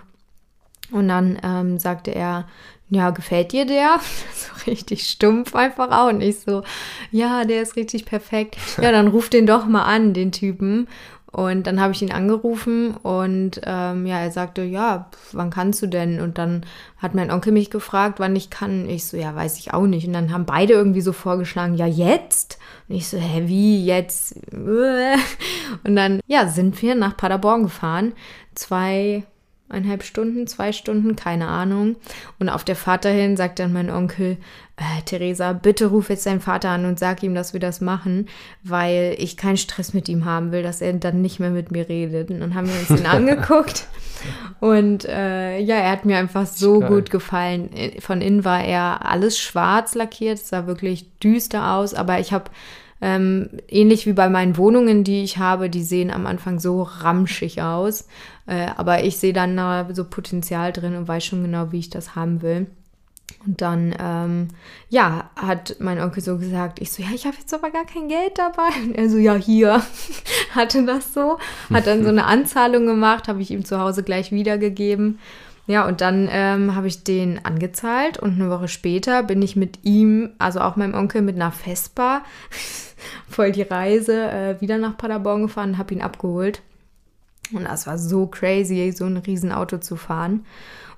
Und 0.91 1.10
dann 1.10 1.38
ähm, 1.44 1.79
sagte 1.79 2.12
er, 2.12 2.46
ja, 2.89 3.10
gefällt 3.10 3.51
dir 3.51 3.65
der? 3.65 4.00
So 4.34 4.72
richtig 4.72 5.10
stumpf 5.10 5.56
einfach 5.56 5.91
auch. 5.91 6.10
Und 6.10 6.22
ich 6.22 6.39
so, 6.39 6.63
ja, 7.12 7.46
der 7.46 7.62
ist 7.62 7.75
richtig 7.75 8.06
perfekt. 8.06 8.58
Ja, 8.82 8.91
dann 8.91 9.08
ruf 9.08 9.29
den 9.29 9.46
doch 9.46 9.65
mal 9.65 9.84
an, 9.84 10.13
den 10.13 10.32
Typen. 10.32 10.88
Und 11.32 11.67
dann 11.67 11.79
habe 11.82 11.94
ich 11.94 12.01
ihn 12.01 12.12
angerufen 12.12 12.96
und 12.96 13.62
ähm, 13.63 14.08
ja, 14.08 14.20
er 14.20 14.32
sagte, 14.32 14.63
ja, 14.63 15.10
wann 15.34 15.50
kannst 15.50 15.82
du 15.82 15.88
denn? 15.88 16.22
Und 16.22 16.38
dann 16.38 16.65
hat 16.98 17.15
mein 17.15 17.32
Onkel 17.32 17.51
mich 17.51 17.70
gefragt, 17.70 18.20
wann 18.20 18.36
ich 18.36 18.50
kann. 18.50 18.89
Ich 18.89 19.06
so, 19.06 19.17
ja, 19.17 19.36
weiß 19.36 19.60
ich 19.60 19.74
auch 19.74 19.86
nicht. 19.86 20.08
Und 20.08 20.13
dann 20.13 20.32
haben 20.32 20.46
beide 20.46 20.74
irgendwie 20.74 21.01
so 21.01 21.12
vorgeschlagen, 21.12 21.75
ja, 21.75 21.86
jetzt? 21.86 22.58
Und 22.88 22.96
ich 22.96 23.08
so, 23.08 23.17
hä, 23.17 23.44
wie 23.46 23.86
jetzt? 23.86 24.36
Und 24.51 25.96
dann, 25.96 26.22
ja, 26.27 26.48
sind 26.48 26.82
wir 26.82 26.96
nach 26.96 27.17
Paderborn 27.17 27.63
gefahren. 27.63 28.13
Zwei 28.56 29.24
eineinhalb 29.70 30.04
Stunden, 30.04 30.48
zwei 30.48 30.72
Stunden, 30.72 31.16
keine 31.16 31.48
Ahnung. 31.48 31.96
Und 32.40 32.50
auf 32.50 32.64
der 32.64 32.76
Fahrt 32.76 33.06
dahin 33.06 33.36
sagt 33.36 33.60
dann 33.60 33.74
mein 33.74 33.90
Onkel, 33.90 34.38
äh, 34.78 35.02
Theresa, 35.06 35.54
bitte 35.54 35.88
ruf 35.88 36.10
jetzt 36.10 36.26
deinen 36.26 36.40
Vater 36.40 36.70
an 36.70 36.86
und 36.86 37.00
sag 37.00 37.24
ihm, 37.24 37.34
dass 37.36 37.54
wir 37.54 37.60
das 37.60 37.82
machen, 37.82 38.28
weil 38.64 39.16
ich 39.18 39.36
keinen 39.36 39.58
Stress 39.58 39.94
mit 39.94 40.08
ihm 40.08 40.26
haben 40.26 40.52
will, 40.52 40.64
dass 40.64 40.82
er 40.82 40.94
dann 40.94 41.22
nicht 41.22 41.40
mehr 41.40 41.50
mit 41.50 41.72
mir 41.72 41.90
redet. 41.90 42.30
Und 42.30 42.40
dann 42.40 42.56
haben 42.56 42.68
wir 42.68 42.80
uns 42.80 43.00
ihn 43.00 43.06
angeguckt. 43.08 43.88
Und 44.60 45.06
äh, 45.06 45.60
ja, 45.60 45.76
er 45.76 45.92
hat 45.92 46.06
mir 46.06 46.18
einfach 46.18 46.46
so 46.46 46.80
Geil. 46.80 46.90
gut 46.90 47.10
gefallen. 47.10 47.70
Von 48.00 48.22
innen 48.22 48.46
war 48.46 48.64
er 48.64 49.06
alles 49.06 49.38
schwarz 49.40 49.96
lackiert, 49.96 50.40
sah 50.40 50.68
wirklich 50.68 51.18
düster 51.20 51.74
aus, 51.74 51.94
aber 51.94 52.20
ich 52.20 52.32
habe 52.32 52.52
ähm, 53.01 53.50
ähnlich 53.68 54.06
wie 54.06 54.13
bei 54.13 54.30
meinen 54.30 54.58
Wohnungen, 54.58 55.04
die 55.04 55.24
ich 55.24 55.38
habe, 55.38 55.70
die 55.70 55.84
sehen 55.84 56.12
am 56.12 56.25
Anfang 56.25 56.60
so 56.60 56.82
ramschig 56.84 57.62
aus. 57.62 58.08
Äh, 58.48 58.68
aber 58.75 59.04
ich 59.04 59.18
sehe 59.18 59.34
dann 59.34 59.56
da 59.56 59.88
so 59.94 60.04
Potenzial 60.06 60.72
drin 60.74 60.96
und 60.96 61.08
weiß 61.08 61.25
schon 61.25 61.44
genau, 61.44 61.72
wie 61.72 61.80
ich 61.80 61.89
das 61.89 62.16
haben 62.16 62.42
will. 62.42 62.68
Und 63.46 63.62
dann, 63.62 63.96
ähm, 64.00 64.48
ja, 64.89 65.30
hat 65.36 65.75
mein 65.80 66.00
Onkel 66.00 66.24
so 66.24 66.38
gesagt, 66.38 66.82
ich 66.82 66.92
so, 66.92 67.04
ja, 67.04 67.10
ich 67.13 67.25
habe 67.25 67.38
jetzt 67.38 67.54
aber 67.54 67.72
gar 67.72 67.86
kein 67.86 68.08
Geld 68.08 68.38
dabei. 68.38 68.70
Und 68.84 68.96
er 68.96 69.10
so, 69.10 69.18
ja, 69.18 69.36
hier, 69.36 69.82
hatte 70.56 70.86
das 70.86 71.13
so. 71.13 71.38
Hat 71.72 71.88
dann 71.88 72.04
so 72.04 72.10
eine 72.10 72.25
Anzahlung 72.25 72.86
gemacht, 72.86 73.27
habe 73.27 73.42
ich 73.42 73.51
ihm 73.51 73.66
zu 73.66 73.80
Hause 73.80 74.04
gleich 74.04 74.32
wiedergegeben. 74.32 75.20
Ja, 75.68 75.86
und 75.86 76.00
dann 76.00 76.30
ähm, 76.32 76.76
habe 76.76 76.88
ich 76.88 77.04
den 77.04 77.44
angezahlt 77.46 78.18
und 78.18 78.36
eine 78.36 78.50
Woche 78.50 78.70
später 78.70 79.22
bin 79.22 79.42
ich 79.42 79.58
mit 79.58 79.80
ihm, 79.84 80.30
also 80.40 80.62
auch 80.62 80.78
meinem 80.78 80.94
Onkel, 80.94 81.22
mit 81.22 81.36
einer 81.36 81.52
Vespa 81.52 82.24
voll 83.30 83.52
die 83.52 83.64
Reise 83.64 84.32
äh, 84.32 84.62
wieder 84.62 84.78
nach 84.78 84.98
Paderborn 84.98 85.44
gefahren 85.44 85.72
und 85.72 85.78
habe 85.78 85.94
ihn 85.94 86.02
abgeholt. 86.02 86.62
Und 87.52 87.66
das 87.66 87.86
war 87.86 87.98
so 87.98 88.28
crazy, 88.28 88.94
so 88.96 89.06
ein 89.06 89.18
Riesenauto 89.18 89.78
zu 89.78 89.98
fahren. 89.98 90.46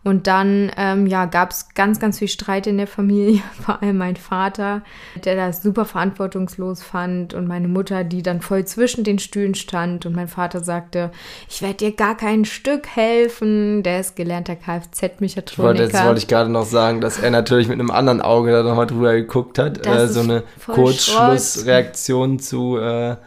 Und 0.03 0.27
dann 0.27 0.72
ähm, 0.77 1.08
ja, 1.08 1.25
gab 1.25 1.51
es 1.51 1.70
ganz, 1.75 2.00
ganz 2.00 2.20
viel 2.20 2.29
Streit 2.29 2.68
in 2.68 2.77
der 2.77 2.88
Familie, 2.88 3.41
vor 3.65 3.82
allem 3.82 3.98
mein 3.98 4.15
Vater, 4.15 4.82
der 5.25 5.36
das 5.36 5.62
super 5.62 5.86
verantwortungslos 5.86 6.82
fand 6.82 7.34
und 7.34 7.48
meine 7.48 7.68
Mutter, 7.68 8.03
die 8.03 8.24
dann 8.24 8.41
voll 8.41 8.65
zwischen 8.65 9.03
den 9.03 9.20
Stühlen 9.20 9.56
stand. 9.56 10.06
Und 10.06 10.15
mein 10.15 10.27
Vater 10.27 10.63
sagte, 10.63 11.12
ich 11.50 11.62
werde 11.62 11.75
dir 11.75 11.91
gar 11.96 12.15
kein 12.15 12.46
Stück 12.46 12.88
helfen, 12.88 13.84
der 13.84 14.00
ist 14.00 14.15
gelernter 14.15 14.56
Kfz-Mechatroniker. 14.56 15.88
Das 15.89 16.06
wollte 16.06 16.20
ich 16.20 16.27
gerade 16.27 16.50
noch 16.50 16.65
sagen, 16.65 17.01
dass 17.01 17.20
er 17.20 17.32
natürlich 17.32 17.68
mit 17.68 17.79
einem 17.79 17.91
anderen 17.91 18.22
Auge 18.22 18.51
da 18.51 18.63
nochmal 18.63 18.88
drüber 18.88 19.13
geguckt 19.13 19.60
hat, 19.60 19.86
äh, 19.86 20.08
so 20.08 20.22
eine 20.22 20.44
Kurzschlussreaktion 20.65 22.39
zu... 22.39 22.77
Äh 22.77 23.18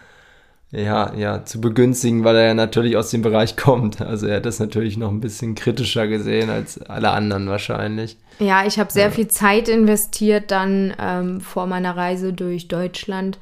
ja, 0.72 1.14
ja, 1.14 1.44
zu 1.44 1.60
begünstigen, 1.60 2.24
weil 2.24 2.34
er 2.36 2.46
ja 2.46 2.54
natürlich 2.54 2.96
aus 2.96 3.10
dem 3.10 3.20
Bereich 3.20 3.56
kommt. 3.56 4.00
Also 4.00 4.26
er 4.26 4.36
hat 4.36 4.46
das 4.46 4.58
natürlich 4.58 4.96
noch 4.96 5.10
ein 5.10 5.20
bisschen 5.20 5.54
kritischer 5.54 6.08
gesehen 6.08 6.48
als 6.48 6.80
alle 6.82 7.10
anderen 7.10 7.46
wahrscheinlich. 7.48 8.16
Ja, 8.38 8.64
ich 8.66 8.78
habe 8.78 8.90
sehr 8.90 9.06
ja. 9.06 9.10
viel 9.10 9.28
Zeit 9.28 9.68
investiert 9.68 10.50
dann 10.50 10.94
ähm, 10.98 11.40
vor 11.42 11.66
meiner 11.66 11.94
Reise 11.94 12.32
durch 12.32 12.68
Deutschland 12.68 13.38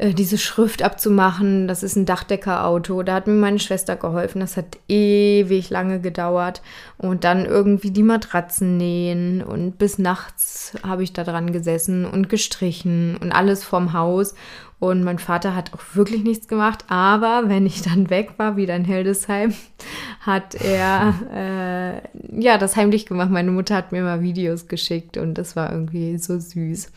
äh, 0.00 0.14
diese 0.14 0.38
Schrift 0.38 0.82
abzumachen. 0.82 1.68
Das 1.68 1.82
ist 1.82 1.94
ein 1.94 2.06
Dachdeckerauto. 2.06 3.02
Da 3.02 3.14
hat 3.14 3.26
mir 3.26 3.34
meine 3.34 3.58
Schwester 3.58 3.96
geholfen. 3.96 4.40
Das 4.40 4.56
hat 4.56 4.78
ewig 4.88 5.68
lange 5.68 6.00
gedauert. 6.00 6.62
Und 6.96 7.24
dann 7.24 7.44
irgendwie 7.44 7.90
die 7.90 8.02
Matratzen 8.02 8.78
nähen. 8.78 9.42
Und 9.42 9.76
bis 9.76 9.98
nachts 9.98 10.72
habe 10.82 11.02
ich 11.02 11.12
da 11.12 11.22
dran 11.22 11.52
gesessen 11.52 12.06
und 12.06 12.30
gestrichen 12.30 13.18
und 13.18 13.32
alles 13.32 13.62
vorm 13.62 13.92
Haus. 13.92 14.34
Und 14.78 15.04
mein 15.04 15.18
Vater 15.18 15.54
hat 15.54 15.74
auch 15.74 15.82
wirklich 15.92 16.24
nichts 16.24 16.48
gemacht. 16.48 16.86
Aber 16.88 17.42
wenn 17.48 17.66
ich 17.66 17.82
dann 17.82 18.08
weg 18.08 18.30
war, 18.38 18.56
wieder 18.56 18.74
in 18.76 18.86
Hildesheim, 18.86 19.52
hat 20.20 20.54
er 20.54 21.14
äh, 21.30 22.40
ja 22.40 22.56
das 22.56 22.74
heimlich 22.74 23.04
gemacht. 23.04 23.28
Meine 23.28 23.50
Mutter 23.50 23.76
hat 23.76 23.92
mir 23.92 24.02
mal 24.02 24.22
Videos 24.22 24.66
geschickt 24.66 25.18
und 25.18 25.34
das 25.34 25.56
war 25.56 25.70
irgendwie 25.70 26.16
so 26.16 26.38
süß. 26.38 26.90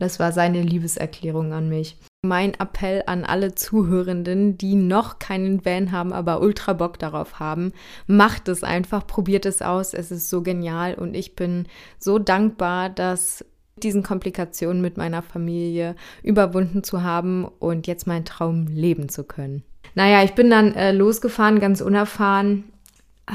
Das 0.00 0.18
war 0.18 0.32
seine 0.32 0.62
Liebeserklärung 0.62 1.52
an 1.52 1.68
mich. 1.68 1.96
Mein 2.22 2.52
Appell 2.52 3.02
an 3.06 3.24
alle 3.24 3.54
Zuhörenden, 3.54 4.58
die 4.58 4.74
noch 4.74 5.18
keinen 5.18 5.64
Van 5.64 5.90
haben, 5.90 6.12
aber 6.12 6.42
ultra 6.42 6.74
Bock 6.74 6.98
darauf 6.98 7.40
haben, 7.40 7.72
macht 8.06 8.46
es 8.48 8.62
einfach, 8.62 9.06
probiert 9.06 9.46
es 9.46 9.62
aus. 9.62 9.94
Es 9.94 10.10
ist 10.10 10.28
so 10.28 10.42
genial 10.42 10.94
und 10.96 11.14
ich 11.14 11.34
bin 11.34 11.66
so 11.98 12.18
dankbar, 12.18 12.90
dass 12.90 13.42
diesen 13.82 14.02
Komplikationen 14.02 14.82
mit 14.82 14.98
meiner 14.98 15.22
Familie 15.22 15.96
überwunden 16.22 16.84
zu 16.84 17.02
haben 17.02 17.46
und 17.46 17.86
jetzt 17.86 18.06
meinen 18.06 18.26
Traum 18.26 18.66
leben 18.66 19.08
zu 19.08 19.24
können. 19.24 19.62
Naja, 19.94 20.22
ich 20.22 20.34
bin 20.34 20.50
dann 20.50 20.74
äh, 20.74 20.92
losgefahren, 20.92 21.58
ganz 21.58 21.80
unerfahren. 21.80 22.64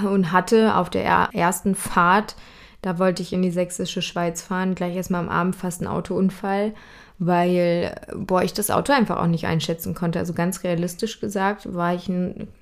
und 0.04 0.32
hatte 0.32 0.76
auf 0.76 0.92
der 0.92 1.30
ersten 1.34 1.74
Fahrt, 1.74 2.36
da 2.84 3.00
wollte 3.00 3.24
ich 3.24 3.34
in 3.34 3.42
die 3.42 3.50
sächsische 3.50 4.04
Schweiz 4.04 4.44
fahren, 4.44 4.76
gleich 4.76 4.96
erstmal 4.96 5.22
am 5.22 5.30
Abend 5.30 5.56
fast 5.56 5.82
einen 5.82 5.90
Autounfall 5.90 6.76
weil, 7.18 7.96
boah, 8.14 8.44
ich 8.44 8.54
das 8.54 8.70
Auto 8.70 8.92
einfach 8.92 9.22
auch 9.22 9.28
nicht 9.28 9.46
einschätzen 9.46 9.96
konnte. 9.96 10.20
Also 10.20 10.34
ganz 10.34 10.64
realistisch 10.64 11.22
gesagt 11.22 11.74
war 11.74 11.96
ich 11.96 12.12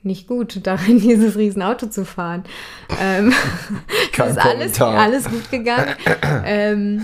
nicht 0.03 0.27
gut 0.27 0.59
darin, 0.67 0.99
dieses 0.99 1.37
Riesenauto 1.37 1.87
zu 1.87 2.05
fahren. 2.05 2.43
Ähm, 3.01 3.33
Kein 4.13 4.29
ist 4.29 4.37
alles, 4.37 4.81
alles 4.81 5.25
gut 5.25 5.49
gegangen. 5.49 5.95
ähm, 6.45 7.01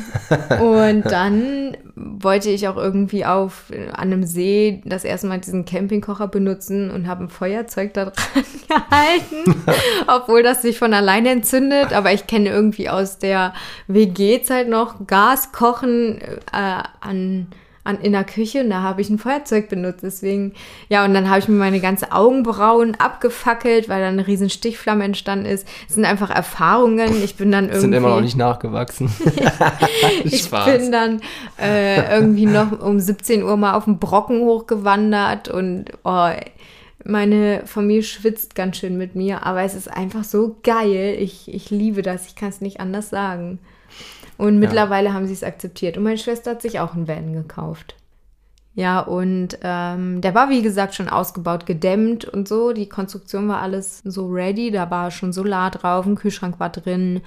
und 0.60 1.06
dann 1.06 1.76
wollte 1.96 2.50
ich 2.50 2.68
auch 2.68 2.78
irgendwie 2.78 3.26
auf 3.26 3.66
an 3.94 4.14
einem 4.14 4.24
See 4.24 4.82
das 4.86 5.04
erste 5.04 5.28
Mal 5.28 5.40
diesen 5.40 5.66
Campingkocher 5.66 6.28
benutzen 6.28 6.92
und 6.92 7.08
habe 7.08 7.24
ein 7.24 7.30
Feuerzeug 7.30 7.94
da 7.94 8.06
dran 8.12 8.44
gehalten, 8.68 9.66
obwohl 10.08 10.44
das 10.44 10.62
sich 10.62 10.78
von 10.78 10.94
alleine 10.94 11.30
entzündet. 11.30 11.94
Aber 11.94 12.14
ich 12.14 12.28
kenne 12.28 12.50
irgendwie 12.50 12.90
aus 12.90 13.18
der 13.18 13.54
WG-Zeit 13.88 14.70
noch 14.70 15.08
Gas 15.08 15.52
kochen 15.52 16.22
äh, 16.22 16.84
an 17.02 17.48
an, 17.84 18.00
in 18.02 18.12
der 18.12 18.24
Küche 18.24 18.62
und 18.62 18.70
da 18.70 18.82
habe 18.82 19.02
ich 19.02 19.10
ein 19.10 19.18
Feuerzeug 19.18 19.70
benutzt. 19.70 20.04
Deswegen, 20.04 20.54
ja, 20.90 21.06
und 21.06 21.14
dann 21.14 21.30
habe 21.30 21.40
ich 21.40 21.48
mir 21.48 21.56
meine 21.56 21.80
ganze 21.80 22.12
Augenbrauen 22.12 22.96
abgefackelt, 22.96 23.90
weil 23.90 24.02
da 24.02 24.08
eine 24.08 24.28
riesen 24.28 24.50
Stichflamme 24.50 25.04
entstanden 25.04 25.46
ist. 25.46 25.68
Es 25.88 25.96
sind 25.96 26.06
einfach 26.06 26.30
Erfahrungen. 26.30 27.24
Ich 27.24 27.36
bin 27.36 27.52
dann 27.52 27.66
irgendwie. 27.66 27.82
Sind 27.82 27.94
immer 27.94 28.10
noch 28.10 28.22
nicht 28.22 28.38
nachgewachsen. 28.38 29.10
ich 30.24 30.50
bin 30.50 30.92
dann 30.92 31.22
äh, 31.60 32.16
irgendwie 32.16 32.46
noch 32.46 32.80
um 32.80 33.00
17 33.00 33.44
Uhr 33.44 33.58
mal 33.58 33.74
auf 33.74 33.86
den 33.86 34.00
Brocken 34.00 34.42
hochgewandert 34.42 35.48
und 35.48 35.86
oh, 36.04 36.30
meine 37.06 37.64
Familie 37.66 38.04
schwitzt 38.04 38.56
ganz 38.56 38.78
schön 38.78 38.98
mit 38.98 39.16
mir, 39.16 39.46
aber 39.46 39.62
es 39.62 39.74
ist 39.74 39.90
einfach 39.90 40.24
so 40.24 40.58
geil. 40.64 41.16
Ich, 41.20 41.54
ich 41.54 41.70
liebe 41.70 42.02
das. 42.02 42.28
Ich 42.28 42.36
kann 42.36 42.50
es 42.50 42.62
nicht 42.62 42.80
anders 42.80 43.10
sagen. 43.10 43.60
Und 44.40 44.58
mittlerweile 44.58 45.10
ja. 45.10 45.14
haben 45.14 45.28
sie 45.28 45.34
es 45.34 45.44
akzeptiert. 45.44 45.98
Und 45.98 46.04
meine 46.04 46.18
Schwester 46.18 46.52
hat 46.52 46.62
sich 46.62 46.80
auch 46.80 46.94
einen 46.94 47.10
Van 47.10 47.34
gekauft. 47.34 47.96
Ja, 48.74 49.02
und 49.02 49.60
ähm, 49.64 50.22
der 50.22 50.34
war, 50.34 50.50
wie 50.50 50.62
gesagt, 50.62 50.96
schon 50.96 51.10
ausgebaut, 51.10 51.66
gedämmt 51.66 52.24
und 52.24 52.48
so. 52.48 52.72
Die 52.72 52.88
Konstruktion 52.88 53.50
war 53.50 53.62
alles 53.62 54.02
so 54.06 54.28
ready. 54.28 54.72
Da 54.72 54.90
war 54.90 55.12
schon 55.12 55.34
Solar 55.34 55.72
drauf, 55.72 56.06
ein 56.06 56.16
Kühlschrank 56.16 56.58
war 56.58 56.70
drin. 56.70 57.20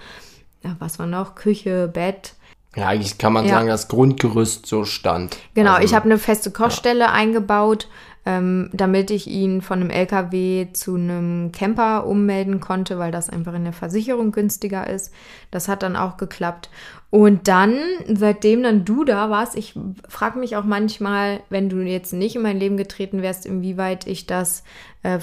Ja, 0.64 0.76
was 0.78 0.98
war 0.98 1.06
noch? 1.06 1.34
Küche, 1.34 1.86
Bett. 1.92 2.32
Ja, 2.74 2.88
eigentlich 2.88 3.18
kann 3.18 3.34
man 3.34 3.44
ja. 3.44 3.56
sagen, 3.56 3.68
das 3.68 3.88
Grundgerüst 3.88 4.64
so 4.64 4.86
stand. 4.86 5.36
Genau, 5.52 5.72
also, 5.72 5.84
ich 5.84 5.94
habe 5.94 6.06
eine 6.06 6.16
feste 6.16 6.50
Kochstelle 6.50 7.00
ja. 7.00 7.12
eingebaut 7.12 7.88
ähm, 8.24 8.70
damit 8.72 9.10
ich 9.10 9.26
ihn 9.26 9.62
von 9.62 9.80
einem 9.80 9.90
LKW 9.90 10.68
zu 10.72 10.94
einem 10.94 11.50
Camper 11.50 12.06
ummelden 12.06 12.60
konnte, 12.60 12.98
weil 12.98 13.10
das 13.10 13.28
einfach 13.28 13.54
in 13.54 13.64
der 13.64 13.72
Versicherung 13.72 14.30
günstiger 14.30 14.88
ist. 14.88 15.12
Das 15.50 15.68
hat 15.68 15.82
dann 15.82 15.96
auch 15.96 16.16
geklappt. 16.16 16.70
Und 17.12 17.46
dann, 17.46 17.74
seitdem 18.08 18.62
dann 18.62 18.86
du 18.86 19.04
da 19.04 19.28
warst, 19.28 19.54
ich 19.54 19.74
frage 20.08 20.38
mich 20.38 20.56
auch 20.56 20.64
manchmal, 20.64 21.40
wenn 21.50 21.68
du 21.68 21.82
jetzt 21.82 22.14
nicht 22.14 22.36
in 22.36 22.42
mein 22.42 22.58
Leben 22.58 22.78
getreten 22.78 23.20
wärst, 23.20 23.44
inwieweit 23.44 24.06
ich 24.06 24.26
das 24.26 24.64
äh, 25.02 25.18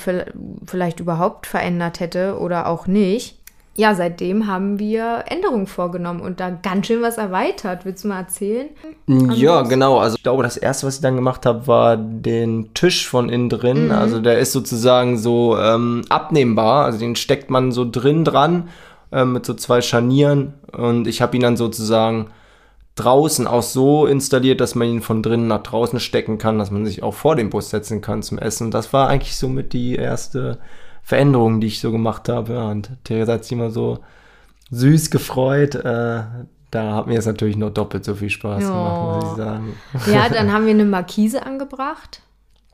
vielleicht 0.67 0.99
überhaupt 0.99 1.47
verändert 1.47 1.99
hätte 1.99 2.37
oder 2.37 2.67
auch 2.67 2.85
nicht 2.85 3.39
ja, 3.79 3.95
seitdem 3.95 4.45
haben 4.45 4.77
wir 4.77 5.23
Änderungen 5.27 5.65
vorgenommen 5.65 6.19
und 6.19 6.41
da 6.41 6.49
ganz 6.49 6.87
schön 6.87 7.01
was 7.01 7.17
erweitert. 7.17 7.85
Willst 7.85 8.03
du 8.03 8.09
mal 8.09 8.19
erzählen? 8.19 8.67
Ja, 9.07 9.61
genau. 9.61 9.99
Also 9.99 10.17
ich 10.17 10.23
glaube, 10.23 10.43
das 10.43 10.57
erste, 10.57 10.85
was 10.85 10.95
ich 10.95 11.01
dann 11.01 11.15
gemacht 11.15 11.45
habe, 11.45 11.65
war 11.65 11.95
den 11.95 12.73
Tisch 12.73 13.07
von 13.07 13.29
innen 13.29 13.47
drin. 13.47 13.85
Mhm. 13.85 13.91
Also 13.91 14.19
der 14.19 14.39
ist 14.39 14.51
sozusagen 14.51 15.17
so 15.17 15.57
ähm, 15.57 16.01
abnehmbar. 16.09 16.83
Also 16.83 16.99
den 16.99 17.15
steckt 17.15 17.49
man 17.49 17.71
so 17.71 17.89
drin 17.89 18.25
dran 18.25 18.67
äh, 19.11 19.25
mit 19.25 19.45
so 19.45 19.53
zwei 19.53 19.81
Scharnieren 19.81 20.53
und 20.71 21.07
ich 21.07 21.21
habe 21.21 21.35
ihn 21.35 21.43
dann 21.43 21.57
sozusagen 21.57 22.27
draußen 22.95 23.47
auch 23.47 23.63
so 23.63 24.05
installiert, 24.05 24.59
dass 24.59 24.75
man 24.75 24.87
ihn 24.87 25.01
von 25.01 25.23
drinnen 25.23 25.47
nach 25.47 25.63
draußen 25.63 25.99
stecken 25.99 26.37
kann, 26.37 26.59
dass 26.59 26.71
man 26.71 26.85
sich 26.85 27.01
auch 27.01 27.13
vor 27.13 27.35
den 27.35 27.49
Bus 27.49 27.69
setzen 27.69 28.01
kann 28.01 28.23
zum 28.23 28.37
Essen. 28.37 28.65
Und 28.65 28.73
das 28.73 28.91
war 28.91 29.07
eigentlich 29.07 29.37
somit 29.37 29.71
die 29.73 29.95
erste 29.95 30.59
Veränderungen, 31.01 31.61
die 31.61 31.67
ich 31.67 31.79
so 31.79 31.91
gemacht 31.91 32.27
habe. 32.27 32.53
Ja, 32.53 32.69
und 32.69 32.91
Theresa 33.05 33.33
hat 33.33 33.43
sich 33.43 33.53
immer 33.53 33.71
so 33.71 33.99
süß 34.71 35.11
gefreut. 35.11 35.75
Äh, 35.75 36.23
da 36.71 36.93
hat 36.93 37.07
mir 37.07 37.13
jetzt 37.13 37.25
natürlich 37.25 37.57
noch 37.57 37.71
doppelt 37.71 38.03
so 38.05 38.15
viel 38.15 38.29
Spaß 38.29 38.63
oh. 38.65 38.67
gemacht, 38.67 39.15
muss 39.15 39.31
ich 39.31 39.37
sagen. 39.37 39.73
Ja, 40.11 40.29
dann 40.29 40.51
haben 40.53 40.65
wir 40.65 40.73
eine 40.73 40.85
Markise 40.85 41.45
angebracht. 41.45 42.21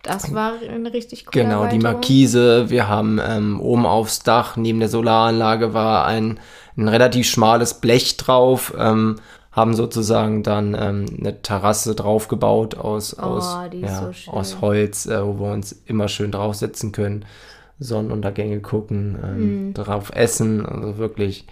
Das 0.06 0.34
war 0.34 0.54
eine 0.70 0.94
richtig 0.94 1.26
coole 1.26 1.44
Genau, 1.46 1.68
die 1.68 1.80
Markise. 1.80 2.70
Wir 2.70 2.88
haben 2.88 3.20
ähm, 3.26 3.60
oben 3.60 3.86
aufs 3.86 4.20
Dach, 4.20 4.56
neben 4.56 4.80
der 4.80 4.90
Solaranlage 4.90 5.74
war 5.74 6.06
ein, 6.06 6.40
ein 6.78 6.88
relativ 6.88 7.28
schmales 7.28 7.76
Blech 7.76 8.18
drauf. 8.18 8.74
Ähm, 8.78 9.18
haben 9.52 9.74
sozusagen 9.74 10.44
dann 10.44 10.76
ähm, 10.78 11.06
eine 11.18 11.42
Terrasse 11.42 11.96
draufgebaut 11.96 12.76
aus, 12.76 13.18
oh, 13.18 13.22
aus, 13.22 13.58
ja, 13.72 14.12
so 14.12 14.32
aus 14.32 14.60
Holz, 14.60 15.06
äh, 15.06 15.26
wo 15.26 15.40
wir 15.40 15.54
uns 15.54 15.72
immer 15.86 16.10
schön 16.10 16.32
draufsetzen 16.32 16.92
können. 16.92 17.26
Sonnenuntergänge 17.80 18.60
gucken, 18.60 19.18
ähm, 19.24 19.68
mhm. 19.68 19.74
drauf 19.74 20.12
essen. 20.14 20.66
Also 20.66 20.98
wirklich 20.98 21.48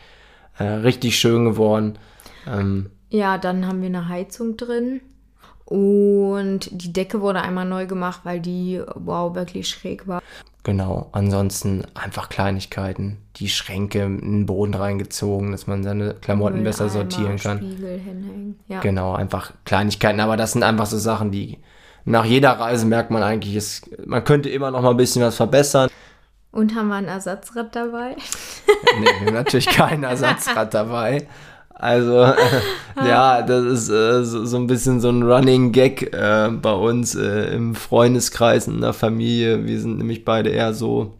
äh, 0.57 0.65
richtig 0.65 1.17
schön 1.17 1.45
geworden. 1.45 1.97
Ähm, 2.45 2.89
ja, 3.09 3.37
dann 3.37 3.67
haben 3.67 3.81
wir 3.81 3.87
eine 3.87 4.09
Heizung 4.09 4.57
drin. 4.57 4.99
Und 5.65 6.69
die 6.71 6.91
Decke 6.91 7.21
wurde 7.21 7.41
einmal 7.41 7.65
neu 7.65 7.85
gemacht, 7.87 8.21
weil 8.23 8.39
die, 8.39 8.81
wow, 8.95 9.33
wirklich 9.33 9.69
schräg 9.69 10.07
war. 10.07 10.21
Genau, 10.63 11.09
ansonsten 11.11 11.83
einfach 11.93 12.29
Kleinigkeiten. 12.29 13.17
Die 13.35 13.49
Schränke 13.49 14.03
in 14.03 14.19
den 14.19 14.45
Boden 14.45 14.73
reingezogen, 14.73 15.51
dass 15.51 15.67
man 15.67 15.83
seine 15.83 16.13
Klamotten 16.13 16.57
Müll 16.57 16.65
besser 16.65 16.89
sortieren 16.89 17.37
kann. 17.37 17.57
Spiegel 17.57 17.99
hinhängen. 17.99 18.59
Ja. 18.67 18.79
Genau, 18.79 19.13
einfach 19.13 19.51
Kleinigkeiten. 19.65 20.21
Aber 20.21 20.37
das 20.37 20.53
sind 20.53 20.63
einfach 20.63 20.85
so 20.85 20.97
Sachen, 20.97 21.31
die 21.31 21.59
nach 22.05 22.25
jeder 22.25 22.51
Reise 22.51 22.85
merkt 22.85 23.11
man 23.11 23.23
eigentlich, 23.23 23.55
es, 23.55 23.81
man 24.05 24.23
könnte 24.23 24.49
immer 24.49 24.71
noch 24.71 24.81
mal 24.81 24.91
ein 24.91 24.97
bisschen 24.97 25.21
was 25.21 25.35
verbessern. 25.35 25.89
Und 26.51 26.75
haben 26.75 26.89
wir 26.89 26.95
ein 26.95 27.07
Ersatzrad 27.07 27.75
dabei? 27.75 28.15
nee, 28.99 29.05
wir 29.05 29.27
haben 29.27 29.33
natürlich 29.33 29.65
kein 29.65 30.03
Ersatzrad 30.03 30.73
dabei. 30.73 31.27
Also, 31.83 32.23
äh, 32.23 32.35
ja, 33.05 33.41
das 33.41 33.65
ist 33.65 33.89
äh, 33.89 34.23
so, 34.23 34.45
so, 34.45 34.57
ein 34.57 34.67
bisschen 34.67 35.01
so 35.01 35.09
ein 35.09 35.21
Running 35.21 35.73
Gag 35.73 36.13
äh, 36.13 36.49
bei 36.49 36.71
uns 36.71 37.13
äh, 37.13 37.53
im 37.53 37.75
Freundeskreis, 37.75 38.67
in 38.67 38.79
der 38.79 38.93
Familie. 38.93 39.65
Wir 39.65 39.79
sind 39.81 39.97
nämlich 39.97 40.23
beide 40.23 40.49
eher 40.49 40.73
so, 40.73 41.11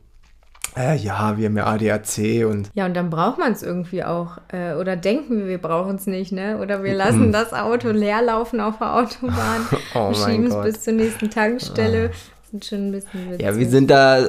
äh, 0.78 0.96
ja, 0.96 1.38
wir 1.38 1.48
haben 1.48 1.58
ja 1.58 1.66
ADAC 1.66 2.46
und. 2.50 2.70
Ja, 2.74 2.86
und 2.86 2.96
dann 2.96 3.10
braucht 3.10 3.40
man 3.40 3.52
es 3.52 3.62
irgendwie 3.62 4.06
auch. 4.06 4.38
Äh, 4.54 4.76
oder 4.76 4.96
denken 4.96 5.40
wir, 5.40 5.48
wir 5.48 5.58
brauchen 5.58 5.98
es 5.98 6.08
nicht, 6.08 6.32
ne? 6.32 6.58
Oder 6.60 6.82
wir 6.82 6.94
lassen 6.96 7.34
das 7.34 7.52
Auto 7.52 7.90
leer 7.90 8.22
laufen 8.22 8.62
auf 8.62 8.78
der 8.78 8.96
Autobahn, 8.96 9.68
oh 9.96 10.14
schieben 10.14 10.48
es 10.48 10.56
bis 10.62 10.82
zur 10.82 10.94
nächsten 10.94 11.30
Tankstelle. 11.30 12.12
Ah 12.12 12.16
sind 12.54 12.66
schon 12.66 12.88
ein 12.88 12.92
bisschen 12.92 13.32
witzig. 13.32 13.42
Ja, 13.42 13.58
wir 13.58 13.68
sind 13.68 13.90
da, 13.90 14.20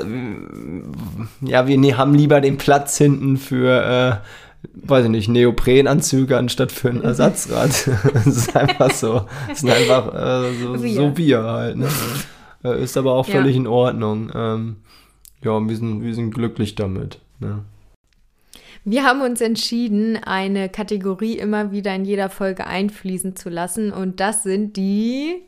ja, 1.42 1.66
wir 1.66 1.96
haben 1.98 2.14
lieber 2.14 2.40
den 2.40 2.56
Platz 2.56 2.96
hinten 2.96 3.36
für, 3.36 4.22
äh, 4.22 4.26
weiß 4.74 5.04
ich 5.04 5.10
nicht, 5.10 5.28
Neoprenanzüge 5.28 6.36
anstatt 6.36 6.72
für 6.72 6.88
ein 6.88 7.02
Ersatzrad. 7.02 7.70
das 8.14 8.26
ist 8.26 8.56
einfach 8.56 8.90
so. 8.90 9.26
Das 9.48 9.60
sind 9.60 9.70
einfach 9.70 10.14
äh, 10.14 10.54
so, 10.54 10.82
wir. 10.82 10.94
so 10.94 11.16
wir 11.16 11.42
halt. 11.42 11.76
Ne? 11.76 11.88
Äh, 12.64 12.82
ist 12.82 12.96
aber 12.96 13.12
auch 13.12 13.26
völlig 13.26 13.54
ja. 13.54 13.60
in 13.60 13.66
Ordnung. 13.66 14.30
Ähm, 14.34 14.76
ja, 15.42 15.60
wir 15.60 15.76
sind, 15.76 16.02
wir 16.02 16.14
sind 16.14 16.32
glücklich 16.32 16.74
damit. 16.74 17.18
Ne? 17.40 17.64
Wir 18.84 19.04
haben 19.04 19.22
uns 19.22 19.40
entschieden, 19.40 20.16
eine 20.16 20.68
Kategorie 20.68 21.38
immer 21.38 21.72
wieder 21.72 21.94
in 21.94 22.04
jeder 22.04 22.30
Folge 22.30 22.66
einfließen 22.66 23.34
zu 23.36 23.48
lassen 23.48 23.92
und 23.92 24.20
das 24.20 24.42
sind 24.42 24.76
die 24.76 25.42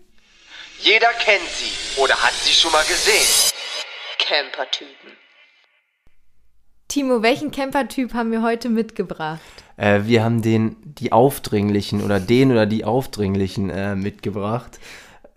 jeder 0.81 1.13
kennt 1.15 1.49
sie 1.49 2.01
oder 2.01 2.15
hat 2.23 2.35
sie 2.35 2.53
schon 2.53 2.71
mal 2.71 2.85
gesehen. 2.85 3.27
Campertypen. 4.19 5.17
Timo, 6.89 7.21
welchen 7.23 7.51
Campertyp 7.51 8.15
haben 8.15 8.31
wir 8.31 8.43
heute 8.43 8.69
mitgebracht? 8.69 9.41
Äh, 9.77 10.03
wir 10.05 10.23
haben 10.23 10.41
den, 10.41 10.77
die 10.85 11.11
Aufdringlichen 11.13 12.03
oder 12.03 12.21
den 12.21 12.53
oder 12.53 12.65
die 12.65 12.85
Aufdringlichen 12.85 13.71
äh, 13.71 13.97
mitgebracht. 13.97 14.79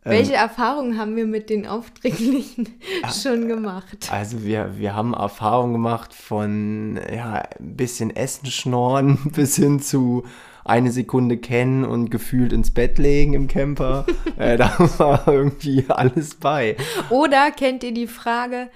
Ähm, 0.06 0.12
Welche 0.12 0.34
ähm, 0.34 0.40
Erfahrungen 0.40 0.98
haben 1.00 1.16
wir 1.16 1.26
mit 1.26 1.50
den 1.50 1.66
Aufdringlichen 1.66 2.70
schon 3.22 3.48
gemacht? 3.48 4.10
Also 4.12 4.44
wir, 4.44 4.78
wir 4.78 4.96
haben 4.96 5.14
Erfahrungen 5.14 5.74
gemacht 5.74 6.14
von 6.14 7.00
ja, 7.14 7.44
ein 7.60 7.76
bisschen 7.76 8.16
Essen 8.16 8.52
schnorren 8.52 9.18
bis 9.36 9.56
hin 9.56 9.82
zu 9.82 10.24
eine 10.64 10.92
Sekunde 10.92 11.38
kennen 11.38 11.84
und 11.84 12.12
gefühlt 12.12 12.54
ins 12.54 12.72
Bett 12.72 13.00
legen 13.00 13.34
im 13.34 13.48
Camper. 13.48 14.06
äh, 14.38 14.56
da 14.56 14.72
war 15.00 15.28
irgendwie 15.28 15.86
alles 15.90 16.36
bei. 16.36 16.78
Oder 17.10 17.50
kennt 17.50 17.84
ihr 17.84 17.94
die 17.94 18.08
Frage, 18.08 18.70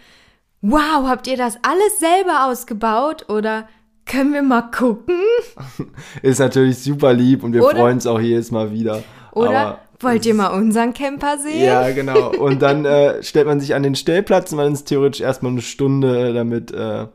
wow, 0.64 1.08
habt 1.08 1.28
ihr 1.28 1.38
das 1.38 1.58
alles 1.62 2.00
selber 2.00 2.48
ausgebaut? 2.48 3.30
Oder 3.30 3.68
können 4.06 4.34
wir 4.34 4.42
mal 4.42 4.64
gucken? 4.64 5.20
Ist 6.24 6.40
natürlich 6.40 6.80
super 6.80 7.14
lieb 7.14 7.44
und 7.44 7.54
wir 7.54 7.64
oder, 7.64 7.78
freuen 7.78 7.96
uns 7.96 8.08
auch 8.08 8.20
jedes 8.20 8.50
Mal 8.50 8.72
wieder. 8.72 9.04
Oder 9.34 9.50
Aber 9.50 9.80
wollt 10.00 10.26
ihr 10.26 10.34
mal 10.34 10.48
unseren 10.48 10.94
Camper 10.94 11.38
sehen? 11.38 11.64
Ja, 11.64 11.92
genau. 11.92 12.30
Und 12.38 12.62
dann 12.62 12.86
äh, 12.86 13.24
stellt 13.24 13.48
man 13.48 13.60
sich 13.60 13.74
an 13.74 13.84
den 13.84 13.96
Stellplatz 13.96 14.52
und 14.52 14.58
man 14.58 14.74
ist 14.74 14.86
theoretisch 14.86 15.22
erstmal 15.22 15.54
eine 15.54 15.62
Stunde 15.62 16.34
damit. 16.34 16.72
Äh, 16.72 17.08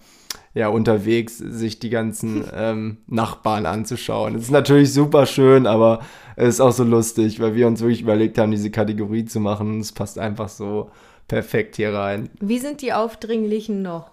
ja, 0.55 0.69
unterwegs 0.69 1.39
sich 1.39 1.79
die 1.79 1.91
ganzen 1.91 2.45
ähm, 2.55 2.97
Nachbarn 3.07 3.67
anzuschauen. 3.67 4.35
Das 4.35 4.45
ist 4.45 4.51
natürlich 4.51 4.93
super 4.93 5.27
schön, 5.27 5.67
aber 5.67 6.01
es 6.35 6.55
ist 6.55 6.61
auch 6.61 6.73
so 6.73 6.83
lustig, 6.83 7.39
weil 7.39 7.55
wir 7.55 7.67
uns 7.67 7.81
wirklich 7.81 8.01
überlegt 8.01 8.39
haben, 8.39 8.51
diese 8.51 8.71
Kategorie 8.71 9.25
zu 9.25 9.39
machen. 9.39 9.79
Es 9.79 9.93
passt 9.93 10.19
einfach 10.19 10.49
so 10.49 10.91
perfekt 11.29 11.77
hier 11.77 11.93
rein. 11.93 12.31
Wie 12.41 12.59
sind 12.59 12.83
die 12.83 12.93
Aufdringlichen 12.93 13.83
noch? 13.83 14.11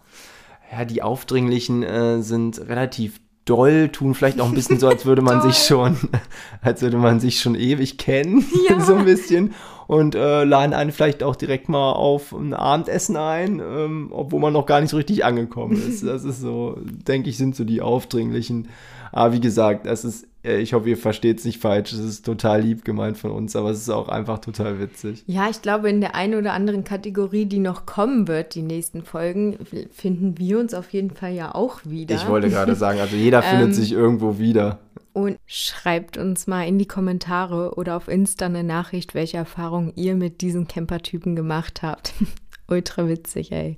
Ja, 0.72 0.86
die 0.86 1.02
Aufdringlichen 1.02 1.84
äh, 1.84 2.22
sind 2.22 2.60
relativ 2.68 3.20
doll, 3.46 3.90
tun 3.90 4.16
vielleicht 4.16 4.42
auch 4.42 4.48
ein 4.48 4.56
bisschen 4.56 4.80
so, 4.80 4.88
als 4.88 5.06
würde 5.06 5.22
man 5.22 5.42
sich 5.50 5.58
schon, 5.58 5.98
als 6.62 6.82
würde 6.82 6.98
man 6.98 7.20
sich 7.20 7.40
schon 7.40 7.56
ewig 7.56 7.98
kennen, 7.98 8.44
ja. 8.70 8.80
so 8.80 8.96
ein 8.96 9.06
bisschen. 9.06 9.54
Und 9.88 10.16
äh, 10.16 10.44
laden 10.44 10.74
einen 10.74 10.92
vielleicht 10.92 11.22
auch 11.22 11.36
direkt 11.36 11.70
mal 11.70 11.92
auf 11.92 12.34
ein 12.34 12.56
Abendessen 12.56 13.16
ein, 13.18 13.60
ähm, 13.60 14.10
obwohl 14.12 14.40
man 14.40 14.52
noch 14.52 14.66
gar 14.66 14.82
nicht 14.82 14.90
so 14.90 14.98
richtig 14.98 15.24
angekommen 15.24 15.74
ist. 15.76 16.04
Das 16.04 16.24
ist 16.24 16.42
so, 16.42 16.80
denke 16.82 17.30
ich, 17.30 17.38
sind 17.38 17.56
so 17.56 17.64
die 17.64 17.84
Aufdringlichen. 17.84 18.70
Aber 19.12 19.34
wie 19.34 19.40
gesagt, 19.40 19.86
es 19.86 20.04
ist 20.04 20.28
ich 20.46 20.74
hoffe, 20.74 20.90
ihr 20.90 20.98
versteht 20.98 21.40
es 21.40 21.46
nicht 21.46 21.60
falsch. 21.60 21.94
Es 21.94 22.00
ist 22.00 22.26
total 22.26 22.62
lieb 22.62 22.86
gemeint 22.86 23.18
von 23.18 23.32
uns, 23.32 23.56
aber 23.56 23.72
es 23.72 23.80
ist 23.80 23.90
auch 23.90 24.10
einfach 24.10 24.40
total 24.40 24.80
witzig. 24.80 25.24
Ja, 25.28 25.50
ich 25.50 25.62
glaube, 25.62 25.90
in 25.90 26.02
der 26.02 26.16
einen 26.16 26.36
oder 26.36 26.54
anderen 26.54 26.84
Kategorie, 26.84 27.46
die 27.46 27.60
noch 27.60 27.86
kommen 27.86 28.28
wird, 28.28 28.56
die 28.56 28.62
nächsten 28.62 29.04
Folgen, 29.04 29.58
finden 29.92 30.38
wir 30.38 30.60
uns 30.60 30.74
auf 30.74 30.92
jeden 30.94 31.12
Fall 31.12 31.34
ja 31.34 31.54
auch 31.56 31.80
wieder. 31.86 32.16
Ich 32.16 32.28
wollte 32.28 32.50
gerade 32.50 32.76
sagen, 32.76 33.00
also 33.00 33.16
jeder 33.16 33.42
findet 33.42 33.68
ähm, 33.68 33.74
sich 33.74 33.92
irgendwo 33.92 34.38
wieder. 34.38 34.80
Und 35.14 35.38
schreibt 35.46 36.18
uns 36.18 36.46
mal 36.46 36.68
in 36.68 36.78
die 36.78 36.88
Kommentare 36.88 37.76
oder 37.76 37.96
auf 37.96 38.08
Insta 38.08 38.48
eine 38.48 38.64
Nachricht, 38.64 39.16
welche 39.16 39.38
Erfahrungen 39.38 39.94
ihr 39.96 40.16
mit 40.16 40.42
diesen 40.42 40.68
Campertypen 40.68 41.36
gemacht 41.36 41.82
habt. 41.82 42.14
Ultra 42.68 43.08
witzig, 43.08 43.52
ey. 43.52 43.78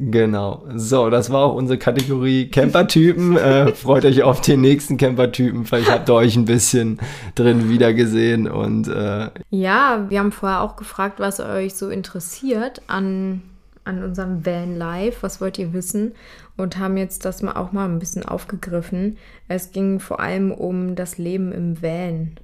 Genau. 0.00 0.64
So, 0.76 1.10
das 1.10 1.30
war 1.30 1.46
auch 1.46 1.54
unsere 1.54 1.76
Kategorie 1.76 2.48
Campertypen. 2.48 3.36
äh, 3.36 3.72
freut 3.74 4.04
euch 4.04 4.22
auf 4.22 4.40
den 4.40 4.60
nächsten 4.60 4.96
Campertypen. 4.96 5.64
Vielleicht 5.64 5.90
habt 5.90 6.08
ihr 6.08 6.14
euch 6.14 6.36
ein 6.36 6.44
bisschen 6.44 7.00
drin 7.34 7.68
wiedergesehen 7.68 8.48
und 8.48 8.86
äh, 8.86 9.30
ja, 9.50 10.06
wir 10.08 10.20
haben 10.20 10.30
vorher 10.30 10.62
auch 10.62 10.76
gefragt, 10.76 11.18
was 11.18 11.40
euch 11.40 11.74
so 11.74 11.88
interessiert 11.88 12.82
an 12.86 13.42
an 13.88 14.04
unserem 14.04 14.44
Van 14.44 14.76
Life, 14.76 15.22
was 15.22 15.40
wollt 15.40 15.58
ihr 15.58 15.72
wissen? 15.72 16.12
Und 16.56 16.78
haben 16.78 16.96
jetzt 16.96 17.24
das 17.24 17.42
mal 17.42 17.54
auch 17.54 17.72
mal 17.72 17.88
ein 17.88 17.98
bisschen 17.98 18.24
aufgegriffen. 18.24 19.16
Es 19.48 19.72
ging 19.72 19.98
vor 19.98 20.20
allem 20.20 20.52
um 20.52 20.94
das 20.94 21.16
Leben 21.16 21.52
im 21.52 21.82
Van. 21.82 22.36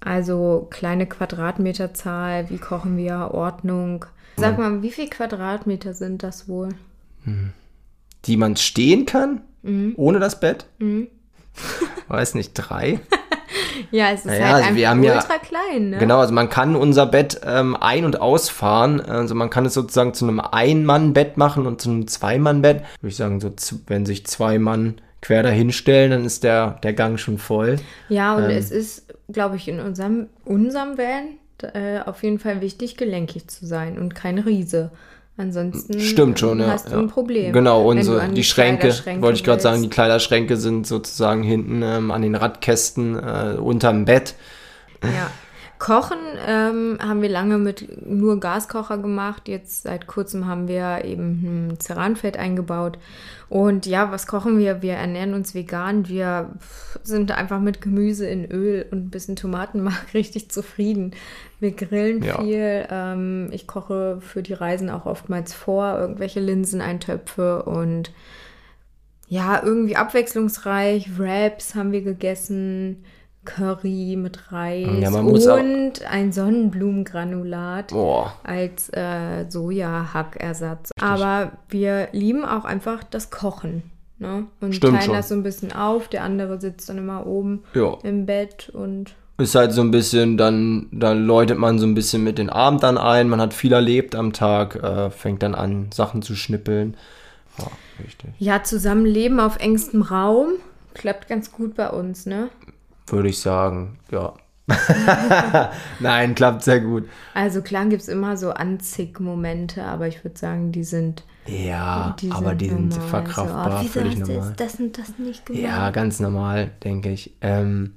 Also 0.00 0.68
kleine 0.70 1.06
Quadratmeterzahl, 1.06 2.48
wie 2.50 2.58
kochen 2.58 2.96
wir, 2.96 3.32
Ordnung, 3.32 4.04
Sag 4.38 4.58
mal, 4.58 4.82
wie 4.82 4.90
viele 4.90 5.08
Quadratmeter 5.08 5.94
sind 5.94 6.22
das 6.22 6.48
wohl? 6.48 6.70
Hm. 7.24 7.50
Die 8.24 8.36
man 8.36 8.56
stehen 8.56 9.06
kann? 9.06 9.42
Mhm. 9.62 9.94
Ohne 9.96 10.18
das 10.18 10.40
Bett? 10.40 10.66
Mhm. 10.78 11.08
Weiß 12.08 12.34
nicht, 12.34 12.52
drei? 12.54 13.00
ja, 13.90 14.10
es 14.10 14.20
ist 14.20 14.26
naja, 14.26 14.54
halt 14.54 14.64
also 14.64 14.76
wir 14.76 14.90
haben 14.90 15.00
ultra 15.00 15.14
ja, 15.14 15.38
klein. 15.38 15.90
Ne? 15.90 15.98
Genau, 15.98 16.18
also 16.18 16.32
man 16.32 16.48
kann 16.48 16.76
unser 16.76 17.06
Bett 17.06 17.40
ähm, 17.44 17.76
ein- 17.78 18.04
und 18.04 18.20
ausfahren. 18.20 19.00
Also 19.00 19.34
man 19.34 19.50
kann 19.50 19.66
es 19.66 19.74
sozusagen 19.74 20.14
zu 20.14 20.26
einem 20.26 20.40
Ein-Mann-Bett 20.40 21.36
machen 21.36 21.66
und 21.66 21.80
zu 21.80 21.90
einem 21.90 22.06
Zwei-Mann-Bett. 22.06 22.82
Würde 23.00 23.08
ich 23.08 23.16
sagen, 23.16 23.40
so 23.40 23.50
wenn 23.86 24.06
sich 24.06 24.26
zwei 24.26 24.58
Mann 24.58 25.00
quer 25.20 25.42
dahinstellen, 25.42 26.12
dann 26.12 26.24
ist 26.24 26.44
der, 26.44 26.78
der 26.82 26.92
Gang 26.92 27.18
schon 27.18 27.38
voll. 27.38 27.76
Ja, 28.08 28.36
und 28.36 28.44
ähm, 28.44 28.50
es 28.50 28.70
ist, 28.70 29.14
glaube 29.28 29.56
ich, 29.56 29.68
in 29.68 29.80
unserem, 29.80 30.28
unserem 30.44 30.96
Van 30.96 31.38
äh, 31.62 32.00
auf 32.04 32.22
jeden 32.22 32.38
Fall 32.38 32.60
wichtig, 32.60 32.96
gelenkig 32.96 33.48
zu 33.48 33.66
sein 33.66 33.98
und 33.98 34.14
kein 34.14 34.38
Riese. 34.38 34.90
Ansonsten 35.36 36.00
Stimmt 36.00 36.40
schon, 36.40 36.60
hast 36.66 36.86
ja, 36.86 36.94
du 36.94 36.98
ein 36.98 37.08
Problem. 37.08 37.52
Genau, 37.52 37.88
unsere, 37.88 38.26
die, 38.26 38.34
die 38.34 38.44
Schränke, 38.44 38.92
wollte 39.20 39.36
ich 39.36 39.44
gerade 39.44 39.62
sagen, 39.62 39.82
die 39.82 39.88
Kleiderschränke 39.88 40.56
sind 40.56 40.84
sozusagen 40.84 41.44
hinten 41.44 41.80
ähm, 41.82 42.10
an 42.10 42.22
den 42.22 42.34
Radkästen 42.34 43.14
äh, 43.14 43.56
unterm 43.56 44.04
Bett. 44.04 44.34
Ja. 45.02 45.30
Kochen 45.78 46.18
ähm, 46.46 46.98
haben 47.00 47.22
wir 47.22 47.28
lange 47.28 47.58
mit 47.58 48.04
nur 48.06 48.40
Gaskocher 48.40 48.98
gemacht. 48.98 49.48
Jetzt 49.48 49.84
seit 49.84 50.06
kurzem 50.06 50.46
haben 50.46 50.66
wir 50.66 51.04
eben 51.04 51.68
ein 51.70 51.80
Ceranfeld 51.80 52.36
eingebaut. 52.36 52.98
Und 53.48 53.86
ja, 53.86 54.10
was 54.10 54.26
kochen 54.26 54.58
wir? 54.58 54.82
Wir 54.82 54.94
ernähren 54.94 55.34
uns 55.34 55.54
vegan. 55.54 56.08
Wir 56.08 56.50
sind 57.02 57.30
einfach 57.30 57.60
mit 57.60 57.80
Gemüse 57.80 58.26
in 58.26 58.50
Öl 58.50 58.86
und 58.90 59.06
ein 59.06 59.10
bisschen 59.10 59.36
Tomatenmark 59.36 60.06
richtig 60.14 60.50
zufrieden. 60.50 61.12
Wir 61.60 61.70
grillen 61.70 62.22
ja. 62.22 62.40
viel. 62.40 62.86
Ähm, 62.90 63.48
ich 63.52 63.66
koche 63.66 64.20
für 64.20 64.42
die 64.42 64.54
Reisen 64.54 64.90
auch 64.90 65.06
oftmals 65.06 65.54
vor, 65.54 65.98
irgendwelche 65.98 66.40
Linseneintöpfe 66.40 67.62
und 67.62 68.12
ja, 69.28 69.62
irgendwie 69.62 69.96
abwechslungsreich. 69.96 71.18
Wraps 71.18 71.74
haben 71.74 71.92
wir 71.92 72.02
gegessen. 72.02 73.04
Curry 73.48 74.16
mit 74.16 74.52
Reis 74.52 74.86
ja, 75.00 75.08
und 75.10 76.04
ein 76.06 76.32
Sonnenblumengranulat 76.32 77.88
Boah. 77.88 78.34
als 78.44 78.90
äh, 78.90 79.46
Soja-Hackersatz. 79.48 80.90
Aber 81.00 81.52
wir 81.70 82.08
lieben 82.12 82.44
auch 82.44 82.66
einfach 82.66 83.02
das 83.04 83.30
Kochen. 83.30 83.84
Ne? 84.18 84.46
Und 84.60 84.74
Stimmt 84.74 84.96
teilen 84.96 85.06
schon. 85.06 85.14
das 85.14 85.28
so 85.28 85.34
ein 85.34 85.42
bisschen 85.42 85.72
auf. 85.72 86.08
Der 86.08 86.24
andere 86.24 86.60
sitzt 86.60 86.90
dann 86.90 86.98
immer 86.98 87.26
oben 87.26 87.64
ja. 87.74 87.96
im 88.02 88.26
Bett 88.26 88.68
und. 88.68 89.14
Ist 89.38 89.54
halt 89.54 89.72
so 89.72 89.80
ein 89.80 89.92
bisschen, 89.92 90.36
dann, 90.36 90.88
dann 90.90 91.24
läutet 91.24 91.58
man 91.58 91.78
so 91.78 91.86
ein 91.86 91.94
bisschen 91.94 92.24
mit 92.24 92.38
den 92.38 92.50
Abend 92.50 92.82
dann 92.82 92.98
ein. 92.98 93.28
Man 93.28 93.40
hat 93.40 93.54
viel 93.54 93.72
erlebt 93.72 94.14
am 94.14 94.32
Tag, 94.32 94.76
äh, 94.76 95.10
fängt 95.10 95.42
dann 95.42 95.54
an, 95.54 95.90
Sachen 95.94 96.20
zu 96.22 96.34
schnippeln. 96.34 96.96
Ja, 97.56 97.70
richtig. 98.04 98.30
Ja, 98.38 98.62
Zusammenleben 98.62 99.40
auf 99.40 99.58
engstem 99.58 100.02
Raum 100.02 100.54
klappt 100.98 101.28
ganz 101.28 101.52
gut 101.52 101.74
bei 101.76 101.88
uns, 101.88 102.26
ne? 102.26 102.50
Würde 103.10 103.28
ich 103.28 103.40
sagen, 103.40 103.98
ja. 104.10 104.34
Nein, 106.00 106.34
klappt 106.34 106.62
sehr 106.62 106.80
gut. 106.80 107.08
Also 107.34 107.62
klar 107.62 107.86
gibt 107.86 108.02
es 108.02 108.08
immer 108.08 108.36
so 108.36 108.50
Anzick-Momente, 108.50 109.82
aber 109.82 110.08
ich 110.08 110.24
würde 110.24 110.38
sagen, 110.38 110.72
die 110.72 110.84
sind. 110.84 111.24
Ja, 111.46 112.14
die 112.20 112.30
aber 112.30 112.50
sind 112.50 112.60
die 112.60 112.68
sind 112.68 112.88
normal. 112.90 113.08
verkraftbar, 113.08 113.80
so, 113.80 113.86
oh, 113.86 113.88
völlig 113.88 114.18
normal. 114.18 114.52
Das 114.58 114.74
und 114.74 114.98
das 114.98 115.18
nicht 115.18 115.46
gemacht? 115.46 115.62
Ja, 115.62 115.90
ganz 115.90 116.20
normal, 116.20 116.70
denke 116.84 117.10
ich. 117.10 117.34
Ähm, 117.40 117.94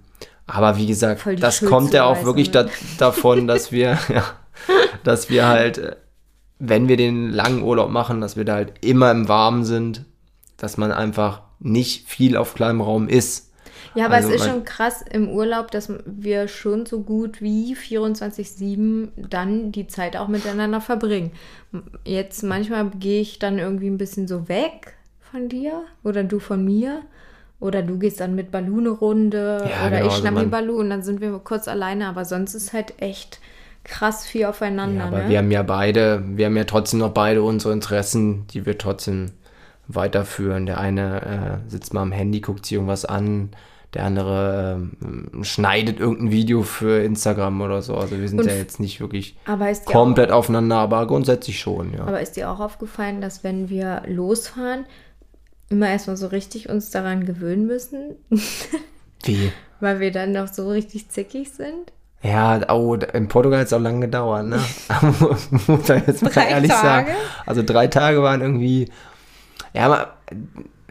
aber 0.47 0.77
wie 0.77 0.85
gesagt, 0.85 1.21
das 1.39 1.59
kommt 1.65 1.93
ja 1.93 2.05
auch 2.05 2.23
wirklich 2.23 2.51
da, 2.51 2.67
davon, 2.97 3.47
dass 3.47 3.71
wir, 3.71 3.97
ja, 4.13 4.23
dass 5.03 5.29
wir 5.29 5.47
halt, 5.47 5.77
äh, 5.77 5.95
wenn 6.59 6.87
wir 6.87 6.95
den 6.95 7.29
langen 7.29 7.63
Urlaub 7.63 7.89
machen, 7.89 8.21
dass 8.21 8.37
wir 8.37 8.45
da 8.45 8.55
halt 8.55 8.73
immer 8.81 9.11
im 9.11 9.27
Warmen 9.27 9.65
sind, 9.65 10.05
dass 10.57 10.77
man 10.77 10.91
einfach 10.91 11.41
nicht 11.59 12.07
viel 12.07 12.37
auf 12.37 12.53
kleinem 12.53 12.81
Raum 12.81 13.07
ist. 13.07 13.50
Ja, 13.95 14.05
aber 14.05 14.15
also 14.15 14.29
es 14.29 14.35
ist 14.35 14.47
schon 14.47 14.63
krass 14.63 15.03
im 15.09 15.29
Urlaub, 15.29 15.71
dass 15.71 15.91
wir 16.05 16.47
schon 16.47 16.85
so 16.85 17.01
gut 17.01 17.41
wie 17.41 17.75
24-7 17.75 19.09
dann 19.17 19.71
die 19.71 19.87
Zeit 19.87 20.15
auch 20.15 20.27
miteinander 20.27 20.81
verbringen. 20.81 21.31
Jetzt 22.05 22.43
manchmal 22.43 22.89
gehe 22.91 23.21
ich 23.21 23.39
dann 23.39 23.59
irgendwie 23.59 23.89
ein 23.89 23.97
bisschen 23.97 24.27
so 24.27 24.47
weg 24.47 24.95
von 25.31 25.49
dir 25.49 25.83
oder 26.03 26.23
du 26.23 26.39
von 26.39 26.63
mir. 26.63 27.01
Oder 27.59 27.83
du 27.83 27.99
gehst 27.99 28.19
dann 28.19 28.33
mit 28.33 28.49
Balu 28.49 28.79
eine 28.79 28.89
Runde 28.89 29.63
ja, 29.69 29.85
oder 29.85 29.99
genau, 29.99 30.07
ich 30.07 30.13
schnapp 30.13 30.33
also 30.33 30.45
die 30.45 30.49
Balu 30.49 30.79
und 30.79 30.89
dann 30.89 31.03
sind 31.03 31.21
wir 31.21 31.31
kurz 31.37 31.67
alleine. 31.67 32.07
Aber 32.07 32.25
sonst 32.25 32.55
ist 32.55 32.73
halt 32.73 32.99
echt 32.99 33.39
krass 33.83 34.25
viel 34.25 34.45
aufeinander. 34.45 35.01
Ja, 35.01 35.07
aber 35.07 35.23
ne? 35.23 35.29
wir 35.29 35.37
haben 35.37 35.51
ja 35.51 35.61
beide, 35.61 36.23
wir 36.25 36.47
haben 36.47 36.57
ja 36.57 36.63
trotzdem 36.63 36.99
noch 36.99 37.11
beide 37.11 37.43
unsere 37.43 37.71
Interessen, 37.71 38.47
die 38.47 38.65
wir 38.65 38.79
trotzdem 38.79 39.33
weiterführen. 39.87 40.65
Der 40.65 40.79
eine 40.79 41.61
äh, 41.65 41.69
sitzt 41.69 41.93
mal 41.93 42.01
am 42.01 42.11
Handy, 42.11 42.41
guckt 42.41 42.65
sich 42.65 42.73
irgendwas 42.73 43.05
an, 43.05 43.51
der 43.93 44.05
andere 44.05 44.89
ähm, 45.01 45.43
schneidet 45.43 45.99
irgendein 45.99 46.31
Video 46.31 46.63
für 46.63 47.03
Instagram 47.03 47.61
oder 47.61 47.81
so. 47.81 47.95
Also 47.95 48.19
wir 48.19 48.29
sind 48.29 48.39
Und, 48.39 48.47
ja 48.47 48.53
jetzt 48.53 48.79
nicht 48.79 49.01
wirklich 49.01 49.35
komplett 49.85 50.31
auch, 50.31 50.37
aufeinander, 50.37 50.77
aber 50.77 51.05
grundsätzlich 51.07 51.59
schon, 51.59 51.93
ja. 51.93 52.05
Aber 52.05 52.21
ist 52.21 52.37
dir 52.37 52.49
auch 52.49 52.59
aufgefallen, 52.59 53.19
dass 53.19 53.43
wenn 53.43 53.69
wir 53.69 54.03
losfahren, 54.07 54.85
immer 55.69 55.89
erstmal 55.89 56.17
so 56.17 56.27
richtig 56.27 56.69
uns 56.69 56.89
daran 56.89 57.25
gewöhnen 57.25 57.65
müssen? 57.67 58.15
Wie? 59.23 59.51
Weil 59.79 59.99
wir 59.99 60.11
dann 60.11 60.31
noch 60.31 60.47
so 60.47 60.69
richtig 60.69 61.09
zickig 61.09 61.51
sind? 61.51 61.91
Ja, 62.23 62.61
oh, 62.71 62.95
in 62.95 63.27
Portugal 63.27 63.59
hat 63.59 63.67
es 63.67 63.73
auch 63.73 63.79
lange 63.79 64.01
gedauert, 64.01 64.45
ne? 64.45 64.59
Muss 65.67 65.87
man 65.87 66.03
jetzt 66.05 66.21
mal 66.21 66.37
ehrlich 66.37 66.71
Tage? 66.71 66.87
sagen. 66.87 67.07
Also 67.45 67.63
drei 67.63 67.87
Tage 67.87 68.21
waren 68.21 68.41
irgendwie. 68.41 68.89
Ja, 69.73 70.13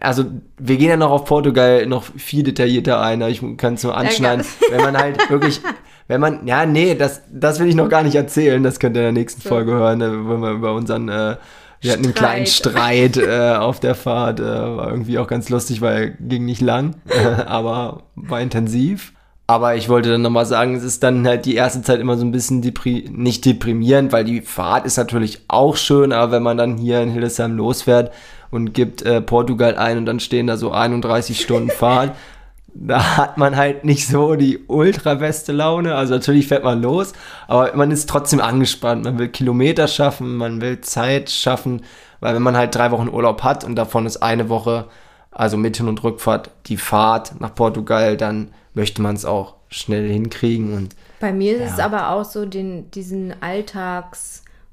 also 0.01 0.25
wir 0.59 0.77
gehen 0.77 0.89
ja 0.89 0.97
noch 0.97 1.11
auf 1.11 1.25
Portugal 1.25 1.87
noch 1.87 2.05
viel 2.05 2.43
detaillierter 2.43 3.01
ein, 3.01 3.21
ich 3.23 3.43
kann 3.57 3.75
es 3.75 3.83
nur 3.83 3.97
anschneiden, 3.97 4.45
wenn 4.71 4.81
man 4.81 4.97
halt 4.97 5.31
wirklich, 5.31 5.61
wenn 6.09 6.21
man, 6.21 6.47
ja, 6.47 6.67
nee, 6.67 6.95
das, 6.95 7.23
das 7.33 7.61
will 7.61 7.69
ich 7.69 7.75
noch 7.75 7.89
gar 7.89 8.03
nicht 8.03 8.17
erzählen, 8.17 8.63
das 8.63 8.81
könnt 8.81 8.97
ihr 8.97 9.09
in 9.09 9.15
der 9.15 9.23
nächsten 9.23 9.43
so. 9.43 9.49
Folge 9.49 9.73
hören, 9.73 9.99
ne, 9.99 10.11
wenn 10.11 10.41
wir 10.41 10.51
über 10.51 10.75
unseren, 10.75 11.09
äh, 11.09 11.37
wir 11.81 11.93
hatten 11.93 12.05
einen 12.05 12.15
kleinen 12.15 12.47
Streit. 12.47 13.17
Äh, 13.31 13.55
auf 13.55 13.81
der 13.81 13.95
Fahrt, 13.95 14.41
äh, 14.41 14.45
war 14.45 14.91
irgendwie 14.91 15.19
auch 15.19 15.27
ganz 15.27 15.49
lustig, 15.49 15.81
weil 15.81 16.17
ging 16.21 16.45
nicht 16.45 16.61
lang, 16.61 16.97
äh, 17.09 17.43
aber 17.47 18.05
war 18.15 18.41
intensiv. 18.41 19.13
Aber 19.47 19.75
ich 19.75 19.89
wollte 19.89 20.11
dann 20.11 20.23
nochmal 20.23 20.47
sagen, 20.47 20.77
es 20.77 20.85
ist 20.85 21.03
dann 21.03 21.27
halt 21.27 21.45
die 21.45 21.57
erste 21.57 21.83
Zeit 21.83 21.99
immer 21.99 22.17
so 22.17 22.25
ein 22.25 22.31
bisschen 22.31 22.63
depri 22.63 23.09
nicht 23.11 23.45
deprimierend, 23.45 24.13
weil 24.13 24.25
die 24.25 24.43
Fahrt 24.43 24.87
ist 24.87 24.97
natürlich 24.97 25.41
auch 25.49 25.77
schön, 25.77 26.13
aber 26.13 26.33
wenn 26.33 26.43
man 26.43 26.57
dann 26.57 26.77
hier 26.77 27.03
in 27.03 27.11
Hildesheim 27.11 27.57
losfährt 27.57 28.13
und 28.51 28.73
gibt 28.75 29.03
äh, 29.03 29.21
Portugal 29.21 29.77
ein 29.77 29.99
und 29.99 30.07
dann 30.07 30.21
stehen 30.21 30.47
da 30.47 30.57
so 30.57 30.73
31 30.73 31.41
Stunden 31.41 31.71
Fahrt, 31.71 32.15
da 32.75 33.17
hat 33.17 33.37
man 33.39 33.57
halt 33.57 33.85
nicht 33.85 34.07
so 34.07 34.37
die 34.37 34.61
ultra 34.69 35.15
beste 35.15 35.53
Laune. 35.53 35.95
Also 35.97 36.15
natürlich 36.15 36.47
fährt 36.49 36.63
man 36.65 36.81
los, 36.83 37.13
aber 37.49 37.75
man 37.77 37.91
ist 37.91 38.09
trotzdem 38.09 38.41
angespannt. 38.41 39.05
Man 39.05 39.19
will 39.19 39.29
Kilometer 39.29 39.89
schaffen, 39.89 40.37
man 40.37 40.61
will 40.61 40.81
Zeit 40.81 41.31
schaffen, 41.31 41.83
weil 42.21 42.35
wenn 42.35 42.43
man 42.43 42.57
halt 42.57 42.75
drei 42.75 42.91
Wochen 42.93 43.09
Urlaub 43.09 43.43
hat 43.43 43.65
und 43.65 43.75
davon 43.77 44.07
ist 44.07 44.19
eine 44.19 44.49
Woche, 44.49 44.87
also 45.33 45.57
mit 45.57 45.77
Hin- 45.77 45.89
und 45.89 46.03
Rückfahrt, 46.05 46.51
die 46.67 46.77
Fahrt 46.77 47.41
nach 47.41 47.55
Portugal, 47.55 48.17
dann 48.17 48.53
möchte 48.75 49.03
man 49.03 49.17
es 49.17 49.25
auch 49.25 49.55
schnell 49.69 50.09
hinkriegen. 50.09 50.75
Und 50.77 50.97
Bei 51.21 51.33
mir 51.33 51.55
ist 51.57 51.61
Ja. 51.61 51.75
es 51.75 51.79
aber 51.81 52.11
auch 52.11 52.25
so, 52.25 52.45
den, 52.47 52.91
diesen 52.91 53.35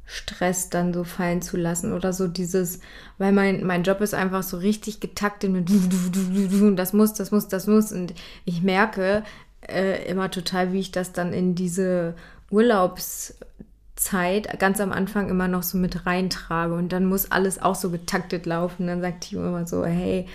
Alltagsstress 0.08 0.70
dann 0.70 0.93
so 0.93 1.04
fallen 1.04 1.41
zu 1.41 1.58
lassen 1.58 1.91
oder 1.93 2.13
so 2.13 2.28
dieses, 2.28 2.80
weil 3.17 3.32
mein, 3.32 3.65
mein 3.65 3.84
Job 3.84 4.02
ist 4.02 4.13
einfach 4.13 4.43
so 4.43 4.58
richtig 4.58 5.00
getaktet 5.00 5.52
mit 5.52 5.70
das 6.78 6.93
muss, 6.93 7.13
das 7.13 7.32
muss, 7.32 7.48
das 7.48 7.67
muss. 7.67 7.91
Und 7.91 8.13
ich 8.46 8.62
merke 8.62 9.24
äh, 9.67 10.06
immer 10.10 10.32
total, 10.32 10.74
wie 10.74 10.80
ich 10.80 10.91
das 10.91 11.13
dann 11.13 11.34
in 11.34 11.56
diese 11.56 12.15
Urlaubszeit 12.50 13.39
ganz 14.60 14.80
am 14.80 14.91
Anfang 14.91 15.30
immer 15.30 15.48
noch 15.48 15.63
so 15.63 15.78
mit 15.78 16.06
reintrage. 16.06 16.74
Und 16.74 16.91
dann 16.93 17.06
muss 17.06 17.32
alles 17.32 17.62
auch 17.62 17.76
so 17.76 17.89
getaktet 17.89 18.46
laufen. 18.46 18.88
Dann 18.88 19.02
sagt 19.02 19.22
Timo 19.22 19.48
immer 19.48 19.67
so, 19.67 19.86
hey, 19.86 20.26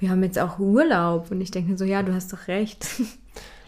wir 0.00 0.10
haben 0.10 0.22
jetzt 0.22 0.38
auch 0.38 0.58
Urlaub. 0.58 1.30
Und 1.30 1.40
ich 1.40 1.50
denke 1.50 1.78
so, 1.78 1.84
ja, 1.84 2.02
du 2.02 2.14
hast 2.14 2.32
doch 2.32 2.48
recht. 2.48 2.86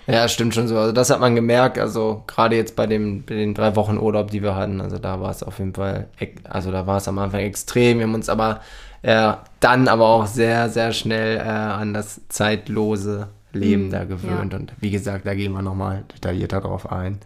ja, 0.07 0.29
stimmt 0.29 0.55
schon 0.55 0.69
so. 0.69 0.79
Also 0.79 0.93
das 0.93 1.11
hat 1.11 1.21
man 1.21 1.35
gemerkt. 1.35 1.79
Also 1.79 2.23
gerade 2.27 2.57
jetzt 2.57 2.77
bei, 2.77 2.87
dem, 2.87 3.25
bei 3.25 3.35
den 3.35 3.55
drei 3.55 3.75
Wochen 3.77 3.99
Urlaub, 3.99 4.31
die 4.31 4.43
wir 4.43 4.55
hatten, 4.55 4.81
also 4.81 4.99
da 4.99 5.21
war 5.21 5.31
es 5.31 5.43
auf 5.43 5.59
jeden 5.59 5.75
Fall, 5.75 6.09
also 6.45 6.71
da 6.71 6.87
war 6.87 6.99
es 6.99 7.09
am 7.09 7.19
Anfang 7.19 7.41
extrem. 7.41 7.99
Wir 7.99 8.07
haben 8.07 8.15
uns 8.15 8.29
aber 8.29 8.61
äh, 9.03 9.33
dann 9.61 9.89
aber 9.89 10.07
auch 10.07 10.27
sehr, 10.27 10.69
sehr 10.71 10.93
schnell 10.93 11.39
äh, 11.39 11.41
an 11.43 11.93
das 11.95 12.21
zeitlose 12.29 13.29
Leben 13.53 13.91
Hm, 13.91 13.91
da 13.91 14.05
gewöhnt. 14.05 14.55
Und 14.55 14.73
wie 14.81 14.91
gesagt, 14.91 15.27
da 15.27 15.35
gehen 15.35 15.53
wir 15.53 15.63
nochmal 15.63 16.05
detaillierter 16.15 16.61
drauf 16.61 16.91
ein. 16.93 17.21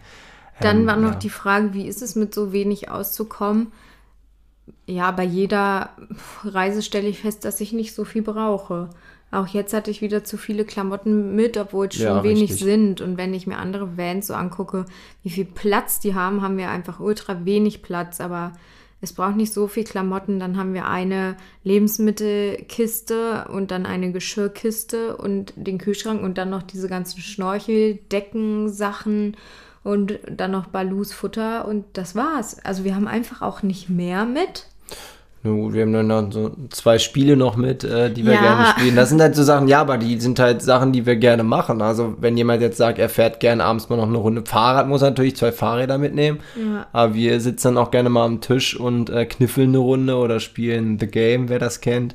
Dann 0.59 0.85
Ähm, 0.85 0.87
war 0.87 0.95
noch 0.97 1.13
ja. 1.13 1.15
die 1.15 1.29
Frage, 1.29 1.73
wie 1.73 1.87
ist 1.87 2.01
es 2.01 2.15
mit 2.15 2.33
so 2.33 2.51
wenig 2.53 2.89
auszukommen? 2.89 3.71
Ja, 4.85 5.11
bei 5.11 5.23
jeder 5.23 5.89
Reise 6.43 6.81
stelle 6.81 7.07
ich 7.07 7.19
fest, 7.21 7.45
dass 7.45 7.61
ich 7.61 7.73
nicht 7.73 7.95
so 7.95 8.05
viel 8.05 8.21
brauche. 8.21 8.89
Auch 9.31 9.47
jetzt 9.47 9.73
hatte 9.73 9.89
ich 9.89 10.01
wieder 10.01 10.23
zu 10.25 10.37
viele 10.37 10.65
Klamotten 10.65 11.35
mit, 11.35 11.55
obwohl 11.57 11.87
es 11.87 11.95
schon 11.95 12.03
Ja, 12.03 12.23
wenig 12.23 12.51
richtig. 12.51 12.59
sind. 12.59 13.01
Und 13.01 13.17
wenn 13.17 13.33
ich 13.33 13.47
mir 13.47 13.57
andere 13.57 13.97
Vans 13.97 14.27
so 14.27 14.33
angucke, 14.33 14.85
wie 15.23 15.29
viel 15.29 15.45
Platz 15.45 16.01
die 16.01 16.13
haben, 16.15 16.41
haben 16.41 16.57
wir 16.57 16.69
einfach 16.69 16.99
ultra 16.99 17.45
wenig 17.45 17.81
Platz. 17.81 18.19
Aber 18.19 18.51
es 18.99 19.13
braucht 19.13 19.37
nicht 19.37 19.53
so 19.53 19.67
viel 19.67 19.85
Klamotten. 19.85 20.39
Dann 20.39 20.57
haben 20.57 20.73
wir 20.73 20.85
eine 20.87 21.37
Lebensmittelkiste 21.63 23.47
und 23.51 23.71
dann 23.71 23.85
eine 23.85 24.11
Geschirrkiste 24.11 25.15
und 25.17 25.53
den 25.55 25.77
Kühlschrank 25.77 26.21
und 26.21 26.37
dann 26.37 26.49
noch 26.49 26.63
diese 26.63 26.87
ganzen 26.87 27.21
Schnorchel, 27.21 27.99
Decken, 28.11 28.69
Sachen 28.69 29.37
und 29.83 30.19
dann 30.29 30.51
noch 30.51 30.67
Balus 30.67 31.13
Futter 31.13 31.67
und 31.67 31.85
das 31.93 32.15
war's. 32.15 32.59
Also 32.63 32.83
wir 32.83 32.95
haben 32.95 33.07
einfach 33.07 33.41
auch 33.41 33.63
nicht 33.63 33.89
mehr 33.89 34.25
mit. 34.25 34.67
Na 35.43 35.49
gut, 35.49 35.73
wir 35.73 35.81
haben 35.81 35.93
dann 35.93 36.05
noch 36.07 36.31
so 36.31 36.51
zwei 36.69 36.99
Spiele 36.99 37.35
noch 37.35 37.55
mit, 37.55 37.83
äh, 37.83 38.11
die 38.13 38.23
wir 38.25 38.33
Ja. 38.33 38.41
gerne 38.41 38.65
spielen. 38.67 38.95
Das 38.95 39.09
sind 39.09 39.19
halt 39.21 39.35
so 39.35 39.41
Sachen, 39.41 39.67
ja, 39.67 39.81
aber 39.81 39.97
die 39.97 40.19
sind 40.19 40.39
halt 40.39 40.61
Sachen, 40.61 40.91
die 40.91 41.07
wir 41.07 41.15
gerne 41.15 41.41
machen. 41.43 41.81
Also 41.81 42.13
wenn 42.19 42.37
jemand 42.37 42.61
jetzt 42.61 42.77
sagt, 42.77 42.99
er 42.99 43.09
fährt 43.09 43.39
gerne 43.39 43.63
abends 43.63 43.89
mal 43.89 43.95
noch 43.97 44.07
eine 44.07 44.17
Runde 44.19 44.43
Fahrrad, 44.45 44.87
muss 44.87 45.01
er 45.01 45.09
natürlich 45.09 45.35
zwei 45.37 45.51
Fahrräder 45.51 45.97
mitnehmen. 45.97 46.41
Ja. 46.55 46.85
Aber 46.93 47.15
wir 47.15 47.39
sitzen 47.41 47.69
dann 47.73 47.83
auch 47.83 47.89
gerne 47.89 48.09
mal 48.09 48.25
am 48.25 48.39
Tisch 48.41 48.79
und 48.79 49.09
äh, 49.09 49.25
kniffeln 49.25 49.69
eine 49.69 49.79
Runde 49.79 50.15
oder 50.15 50.39
spielen 50.39 50.99
The 50.99 51.07
Game, 51.07 51.49
wer 51.49 51.57
das 51.57 51.81
kennt. 51.81 52.13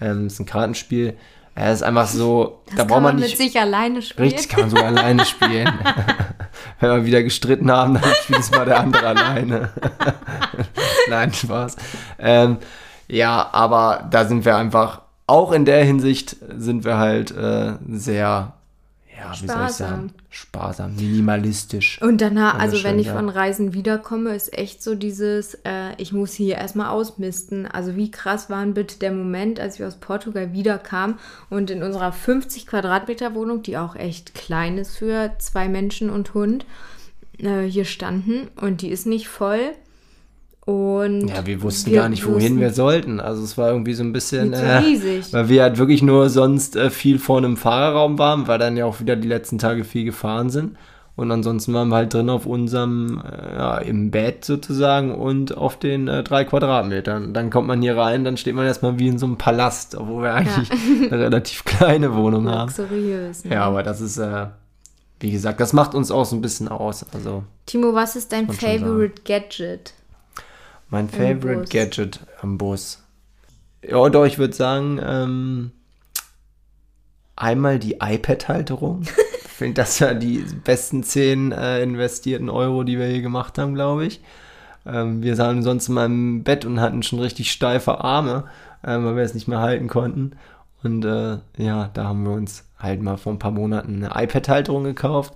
Ähm, 0.00 0.28
ist 0.28 0.38
ein 0.38 0.46
Kartenspiel. 0.46 1.14
Ja, 1.56 1.72
ist 1.72 1.82
einfach 1.82 2.06
so, 2.06 2.60
Das 2.66 2.74
da 2.76 2.82
kann 2.82 2.86
braucht 2.88 3.02
man 3.02 3.14
man 3.14 3.22
nicht. 3.22 3.38
mit 3.38 3.50
sich 3.50 3.60
alleine 3.60 4.00
spielen. 4.02 4.28
Richtig, 4.28 4.48
kann 4.48 4.60
man 4.60 4.70
sogar 4.70 4.86
alleine 4.86 5.24
spielen. 5.24 5.68
Wenn 6.80 6.90
wir 6.90 7.04
wieder 7.04 7.22
gestritten 7.22 7.70
haben, 7.70 7.94
dann 7.94 8.14
spielt 8.22 8.40
es 8.40 8.50
mal 8.50 8.64
der 8.64 8.80
andere 8.80 9.06
alleine. 9.06 9.70
Nein, 11.08 11.32
Spaß. 11.32 11.76
Ähm, 12.18 12.58
ja, 13.08 13.48
aber 13.52 14.08
da 14.10 14.24
sind 14.24 14.44
wir 14.44 14.56
einfach, 14.56 15.02
auch 15.26 15.52
in 15.52 15.64
der 15.64 15.84
Hinsicht 15.84 16.36
sind 16.56 16.84
wir 16.84 16.96
halt 16.98 17.30
äh, 17.32 17.72
sehr, 17.90 18.54
ja, 19.20 19.32
wie 19.32 19.46
soll 19.46 19.66
ich 19.66 19.72
sagen, 19.72 20.12
sparsam, 20.30 20.96
minimalistisch. 20.96 22.00
Und 22.00 22.20
danach, 22.20 22.58
Also 22.58 22.82
wenn 22.84 22.98
ich 22.98 23.08
ja. 23.08 23.14
von 23.14 23.28
Reisen 23.28 23.74
wiederkomme, 23.74 24.34
ist 24.34 24.56
echt 24.56 24.82
so 24.82 24.94
dieses, 24.94 25.54
äh, 25.64 25.94
ich 25.98 26.12
muss 26.12 26.32
hier 26.32 26.56
erstmal 26.56 26.88
ausmisten. 26.88 27.66
Also 27.66 27.96
wie 27.96 28.10
krass 28.10 28.48
war 28.48 28.64
denn 28.64 28.74
bitte 28.74 28.98
der 28.98 29.12
Moment, 29.12 29.60
als 29.60 29.78
wir 29.78 29.86
aus 29.86 29.96
Portugal 29.96 30.52
wiederkamen 30.52 31.18
und 31.50 31.70
in 31.70 31.82
unserer 31.82 32.12
50 32.12 32.66
Quadratmeter 32.66 33.34
Wohnung, 33.34 33.62
die 33.62 33.76
auch 33.76 33.94
echt 33.94 34.34
klein 34.34 34.78
ist 34.78 34.96
für 34.96 35.32
zwei 35.38 35.68
Menschen 35.68 36.08
und 36.08 36.32
Hund, 36.32 36.64
äh, 37.38 37.62
hier 37.62 37.84
standen 37.84 38.48
und 38.56 38.80
die 38.80 38.88
ist 38.88 39.06
nicht 39.06 39.28
voll. 39.28 39.72
Und 40.66 41.28
Ja, 41.28 41.46
wir 41.46 41.62
wussten 41.62 41.90
wir 41.90 42.00
gar 42.00 42.08
nicht, 42.08 42.24
wohin 42.26 42.36
wussten- 42.36 42.60
wir 42.60 42.70
sollten. 42.72 43.18
Also 43.20 43.42
es 43.42 43.56
war 43.58 43.70
irgendwie 43.70 43.94
so 43.94 44.02
ein 44.04 44.12
bisschen, 44.12 44.52
äh, 44.52 44.76
riesig. 44.78 45.32
weil 45.32 45.48
wir 45.48 45.62
halt 45.62 45.78
wirklich 45.78 46.02
nur 46.02 46.28
sonst 46.28 46.76
äh, 46.76 46.90
viel 46.90 47.18
vor 47.18 47.38
einem 47.38 47.56
Fahrerraum 47.56 48.18
waren, 48.18 48.46
weil 48.46 48.58
dann 48.58 48.76
ja 48.76 48.84
auch 48.84 49.00
wieder 49.00 49.16
die 49.16 49.28
letzten 49.28 49.58
Tage 49.58 49.84
viel 49.84 50.04
gefahren 50.04 50.50
sind. 50.50 50.76
Und 51.16 51.30
ansonsten 51.32 51.74
waren 51.74 51.88
wir 51.88 51.96
halt 51.96 52.14
drin 52.14 52.30
auf 52.30 52.46
unserem, 52.46 53.20
äh, 53.24 53.54
ja, 53.56 53.78
im 53.78 54.10
Bett 54.10 54.44
sozusagen 54.44 55.14
und 55.14 55.56
auf 55.56 55.78
den 55.78 56.08
äh, 56.08 56.22
drei 56.22 56.44
Quadratmetern. 56.44 57.34
Dann 57.34 57.50
kommt 57.50 57.66
man 57.66 57.82
hier 57.82 57.96
rein, 57.96 58.24
dann 58.24 58.36
steht 58.36 58.54
man 58.54 58.64
erstmal 58.66 58.98
wie 58.98 59.08
in 59.08 59.18
so 59.18 59.26
einem 59.26 59.36
Palast, 59.36 59.96
obwohl 59.96 60.22
wir 60.22 60.34
eigentlich 60.34 60.70
eine 61.10 61.20
relativ 61.20 61.64
kleine 61.64 62.14
Wohnung 62.14 62.48
haben. 62.48 62.68
luxuriös. 62.68 63.44
Ne? 63.44 63.54
Ja, 63.54 63.64
aber 63.64 63.82
das 63.82 64.00
ist, 64.00 64.18
äh, 64.18 64.46
wie 65.18 65.30
gesagt, 65.32 65.60
das 65.60 65.72
macht 65.72 65.94
uns 65.94 66.10
auch 66.10 66.24
so 66.24 66.36
ein 66.36 66.40
bisschen 66.42 66.68
aus. 66.68 67.04
Also 67.12 67.44
Timo, 67.66 67.92
was 67.94 68.14
ist 68.16 68.32
dein. 68.32 68.48
Favorite 68.48 69.22
Gadget? 69.24 69.94
Mein 70.90 71.08
Favorite 71.08 71.60
Bus. 71.60 71.70
Gadget 71.70 72.20
am 72.42 72.58
Bus. 72.58 73.02
Ja, 73.82 74.08
doch, 74.08 74.26
ich 74.26 74.38
würde 74.38 74.54
sagen, 74.54 75.00
ähm, 75.02 75.70
einmal 77.36 77.78
die 77.78 77.96
iPad-Halterung. 78.00 79.02
Ich 79.42 79.64
finde, 79.64 79.82
das 79.82 79.98
ja 79.98 80.14
die 80.14 80.42
besten 80.64 81.02
10 81.02 81.52
äh, 81.52 81.82
investierten 81.82 82.48
Euro, 82.48 82.82
die 82.82 82.98
wir 82.98 83.08
hier 83.08 83.20
gemacht 83.20 83.58
haben, 83.58 83.74
glaube 83.74 84.06
ich. 84.06 84.22
Ähm, 84.86 85.22
wir 85.22 85.36
saßen 85.36 85.62
sonst 85.62 85.88
in 85.88 85.94
meinem 85.96 86.44
Bett 86.44 86.64
und 86.64 86.80
hatten 86.80 87.02
schon 87.02 87.18
richtig 87.18 87.52
steife 87.52 88.02
Arme, 88.02 88.44
ähm, 88.82 89.04
weil 89.04 89.16
wir 89.16 89.22
es 89.22 89.34
nicht 89.34 89.48
mehr 89.48 89.60
halten 89.60 89.86
konnten. 89.86 90.32
Und 90.82 91.04
äh, 91.04 91.38
ja, 91.58 91.90
da 91.92 92.04
haben 92.04 92.24
wir 92.24 92.32
uns 92.32 92.64
halt 92.78 93.02
mal 93.02 93.18
vor 93.18 93.34
ein 93.34 93.38
paar 93.38 93.50
Monaten 93.50 94.02
eine 94.02 94.24
iPad-Halterung 94.24 94.84
gekauft. 94.84 95.34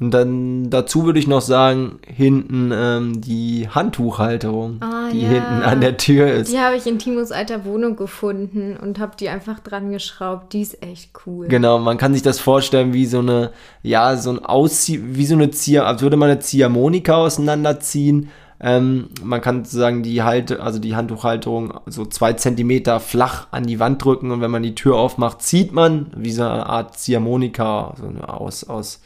Und 0.00 0.10
dann 0.10 0.70
dazu 0.70 1.04
würde 1.06 1.18
ich 1.20 1.28
noch 1.28 1.40
sagen, 1.40 2.00
hinten 2.06 2.72
ähm, 2.74 3.20
die 3.20 3.68
Handtuchhalterung, 3.68 4.78
Ah, 4.80 5.08
die 5.12 5.22
ja. 5.22 5.28
hinten 5.28 5.62
an 5.62 5.80
der 5.80 5.96
Tür 5.96 6.32
ist. 6.32 6.52
Die 6.52 6.58
habe 6.58 6.76
ich 6.76 6.86
in 6.86 6.98
Timos 6.98 7.30
alter 7.30 7.64
Wohnung 7.64 7.94
gefunden 7.94 8.76
und 8.76 8.98
habe 8.98 9.12
die 9.18 9.28
einfach 9.28 9.60
dran 9.60 9.92
geschraubt. 9.92 10.52
Die 10.52 10.62
ist 10.62 10.82
echt 10.82 11.10
cool. 11.26 11.46
Genau, 11.46 11.78
man 11.78 11.96
kann 11.96 12.12
sich 12.12 12.22
das 12.22 12.40
vorstellen 12.40 12.92
wie 12.92 13.06
so 13.06 13.20
eine, 13.20 13.52
ja, 13.82 14.16
so 14.16 14.30
ein 14.30 14.44
Auszieh, 14.44 15.00
wie 15.02 15.26
so 15.26 15.34
eine 15.34 15.50
Zieh, 15.52 15.78
als 15.78 16.02
würde 16.02 16.16
man 16.16 16.28
eine 16.30 16.40
Ziehharmonika 16.40 17.14
auseinanderziehen. 17.14 18.30
Ähm, 18.60 19.10
man 19.22 19.40
kann 19.40 19.64
sozusagen 19.64 20.02
die 20.02 20.22
Halte, 20.22 20.60
also 20.62 20.78
die 20.78 20.96
Handtuchhalterung 20.96 21.74
so 21.86 22.04
zwei 22.04 22.32
Zentimeter 22.32 22.98
flach 22.98 23.48
an 23.50 23.64
die 23.66 23.78
Wand 23.78 24.04
drücken 24.04 24.30
und 24.30 24.40
wenn 24.40 24.50
man 24.50 24.62
die 24.62 24.74
Tür 24.74 24.96
aufmacht, 24.96 25.42
zieht 25.42 25.72
man 25.72 26.06
wie 26.16 26.32
so 26.32 26.42
eine 26.42 26.66
Art 26.66 26.96
Ziehharmonika, 26.98 27.94
so 28.00 28.06
eine 28.06 28.28
aus, 28.28 28.64
aus, 28.64 29.00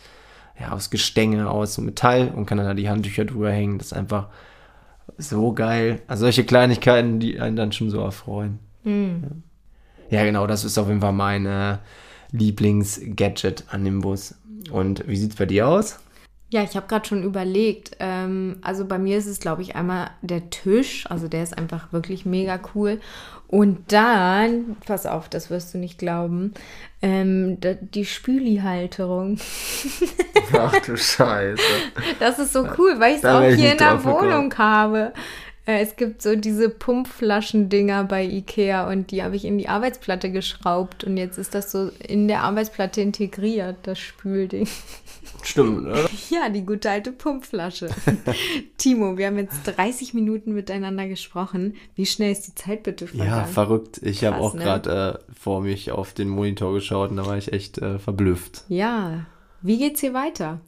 ja, 0.61 0.73
aus 0.73 0.91
Gestänge, 0.91 1.51
aus 1.51 1.79
Metall 1.79 2.33
und 2.35 2.47
kann 2.47 2.59
dann 2.59 2.67
da 2.67 2.75
die 2.75 2.89
Handtücher 2.89 3.25
drüber 3.25 3.51
hängen. 3.51 3.79
Das 3.79 3.89
ist 3.89 3.93
einfach 3.93 4.29
so 5.17 5.53
geil. 5.53 6.03
Also 6.07 6.23
solche 6.23 6.45
Kleinigkeiten, 6.45 7.21
die 7.21 7.41
einen 7.41 7.57
dann 7.57 7.73
schon 7.73 7.91
so 7.91 8.01
erfreuen. 8.01 8.59
Ja, 10.11 10.25
genau, 10.25 10.47
das 10.47 10.65
ist 10.65 10.79
auf 10.79 10.89
jeden 10.89 11.01
Fall 11.01 11.13
mein 11.13 11.47
äh, 11.47 11.79
Lieblingsgadget 12.33 13.65
an 13.71 13.85
dem 13.85 14.01
Bus. 14.01 14.35
Und 14.71 15.07
wie 15.07 15.17
sieht's 15.17 15.37
bei 15.37 15.47
dir 15.47 15.69
aus? 15.69 15.99
Ja, 16.51 16.63
ich 16.63 16.77
habe 16.77 16.87
gerade 16.87 17.07
schon 17.07 17.23
überlegt. 17.23 17.97
Ähm, 18.01 18.57
also 18.63 18.87
bei 18.87 18.99
mir 18.99 19.19
ist 19.19 19.27
es, 19.27 19.39
glaube 19.39 19.61
ich, 19.63 19.77
einmal 19.77 20.11
der 20.23 20.49
Tisch. 20.49 21.07
Also 21.11 21.29
der 21.29 21.43
ist 21.43 21.57
einfach 21.57 21.93
wirklich 21.93 22.25
mega 22.25 22.59
cool. 22.75 23.01
Und 23.49 23.93
dann, 23.93 24.77
pass 24.87 25.07
auf, 25.07 25.31
das 25.31 25.49
wirst 25.49 25.73
du 25.73 25.79
nicht 25.79 25.99
glauben, 25.99 26.53
ähm, 27.01 27.57
die 27.61 28.05
Spüli-Halterung. 28.05 29.39
Ach 30.53 30.79
du 30.85 30.97
Scheiße. 30.97 31.63
Das 32.21 32.39
ist 32.39 32.53
so 32.53 32.69
cool, 32.77 32.97
weil 32.99 33.13
ich 33.13 33.19
es 33.19 33.25
auch 33.25 33.43
hier 33.43 33.73
in 33.73 33.79
der 33.79 33.95
drauf 33.95 34.05
gekommen. 34.05 34.31
Wohnung 34.31 34.59
habe. 34.59 35.13
Äh, 35.69 35.83
Es 35.83 35.97
gibt 35.97 36.23
so 36.23 36.35
diese 36.35 36.71
Pumpflaschendinger 36.71 38.05
bei 38.05 38.25
Ikea 38.25 38.91
und 38.91 39.11
die 39.11 39.23
habe 39.23 39.37
ich 39.37 39.45
in 39.45 39.59
die 39.59 39.69
Arbeitsplatte 39.69 40.33
geschraubt 40.33 41.05
und 41.05 41.17
jetzt 41.17 41.37
ist 41.37 41.55
das 41.55 41.71
so 41.71 41.91
in 42.07 42.27
der 42.27 42.43
Arbeitsplatte 42.43 43.03
integriert, 43.03 43.77
das 43.83 43.99
Spülding. 43.99 44.67
Stimmt, 45.43 45.87
oder? 45.87 46.09
Ja, 46.31 46.49
die 46.49 46.65
gute 46.65 46.91
alte 46.91 47.13
Pumpflasche. 47.13 47.89
Timo, 48.79 49.19
wir 49.19 49.27
haben 49.27 49.39
jetzt 49.39 49.61
30 49.65 50.15
Minuten 50.15 50.55
miteinander 50.55 51.07
gesprochen. 51.07 51.75
Wie 51.95 52.07
schnell 52.07 52.33
ist 52.33 52.47
die 52.47 52.55
Zeit 52.55 52.83
bitte 52.83 53.07
vergangen? 53.07 53.31
Ja, 53.31 53.45
verrückt. 53.45 54.01
Ich 54.03 54.25
habe 54.25 54.39
auch 54.39 54.55
ne? 54.55 54.63
gerade 54.63 55.21
äh, 55.29 55.33
vor 55.39 55.61
mich 55.61 55.91
auf 55.93 56.13
den 56.15 56.29
Monitor 56.29 56.73
geschaut 56.75 57.11
und 57.11 57.19
da 57.19 57.27
war 57.27 57.37
ich 57.37 57.53
echt 57.53 57.79
äh, 57.79 57.99
verblüfft. 57.99 58.65
Ja, 58.69 59.27
wie 59.63 59.79
geht's 59.79 60.01
hier 60.01 60.15
weiter? 60.15 60.61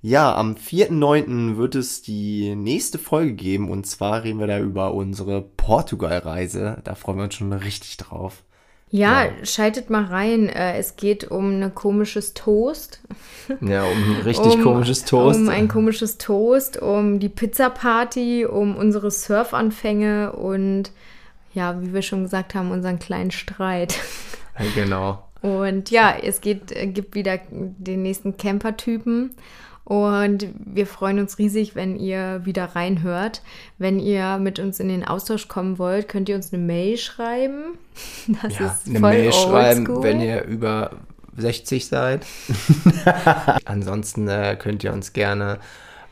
Ja, 0.00 0.34
am 0.36 0.54
4.9. 0.54 1.56
wird 1.56 1.74
es 1.74 2.02
die 2.02 2.54
nächste 2.54 2.98
Folge 2.98 3.32
geben 3.34 3.68
und 3.70 3.86
zwar 3.86 4.22
reden 4.22 4.38
wir 4.38 4.46
da 4.46 4.58
über 4.60 4.94
unsere 4.94 5.42
Portugal-Reise. 5.42 6.80
Da 6.84 6.94
freuen 6.94 7.18
wir 7.18 7.24
uns 7.24 7.34
schon 7.34 7.52
richtig 7.52 7.96
drauf. 7.96 8.44
Ja, 8.90 9.24
Ja. 9.24 9.30
schaltet 9.44 9.90
mal 9.90 10.04
rein. 10.04 10.48
Äh, 10.48 10.78
Es 10.78 10.96
geht 10.96 11.30
um 11.30 11.60
ein 11.60 11.74
komisches 11.74 12.32
Toast. 12.34 13.00
Ja, 13.60 13.82
um 13.84 14.14
ein 14.14 14.22
richtig 14.24 14.54
um, 14.54 14.62
komisches 14.62 15.04
Toast. 15.04 15.40
Um 15.40 15.48
ein 15.48 15.68
komisches 15.68 16.16
Toast, 16.16 16.80
um 16.80 17.18
die 17.18 17.28
Pizza-Party, 17.28 18.46
um 18.46 18.76
unsere 18.76 19.10
Surfanfänge 19.10 20.32
und 20.32 20.90
ja, 21.54 21.82
wie 21.82 21.92
wir 21.92 22.02
schon 22.02 22.22
gesagt 22.22 22.54
haben, 22.54 22.70
unseren 22.70 22.98
kleinen 22.98 23.30
Streit. 23.32 23.98
Ja, 24.58 24.64
genau. 24.74 25.27
Und 25.42 25.90
ja, 25.90 26.14
es 26.22 26.40
geht, 26.40 26.72
äh, 26.72 26.86
gibt 26.86 27.14
wieder 27.14 27.38
den 27.50 28.02
nächsten 28.02 28.36
Camper-Typen. 28.36 29.30
Und 29.84 30.48
wir 30.66 30.86
freuen 30.86 31.18
uns 31.18 31.38
riesig, 31.38 31.74
wenn 31.74 31.96
ihr 31.96 32.42
wieder 32.44 32.64
reinhört. 32.76 33.40
Wenn 33.78 33.98
ihr 34.00 34.36
mit 34.38 34.58
uns 34.58 34.80
in 34.80 34.88
den 34.88 35.02
Austausch 35.02 35.48
kommen 35.48 35.78
wollt, 35.78 36.08
könnt 36.08 36.28
ihr 36.28 36.36
uns 36.36 36.52
eine 36.52 36.62
Mail 36.62 36.98
schreiben. 36.98 37.78
Das 38.42 38.58
Ja, 38.58 38.66
ist 38.66 38.86
eine 38.88 39.00
voll 39.00 39.10
Mail 39.12 39.32
schreiben, 39.32 39.80
oldschool. 39.86 40.02
wenn 40.02 40.20
ihr 40.20 40.44
über 40.44 40.90
60 41.38 41.86
seid. 41.86 42.26
Ansonsten 43.64 44.28
äh, 44.28 44.56
könnt 44.58 44.84
ihr 44.84 44.92
uns 44.92 45.14
gerne 45.14 45.58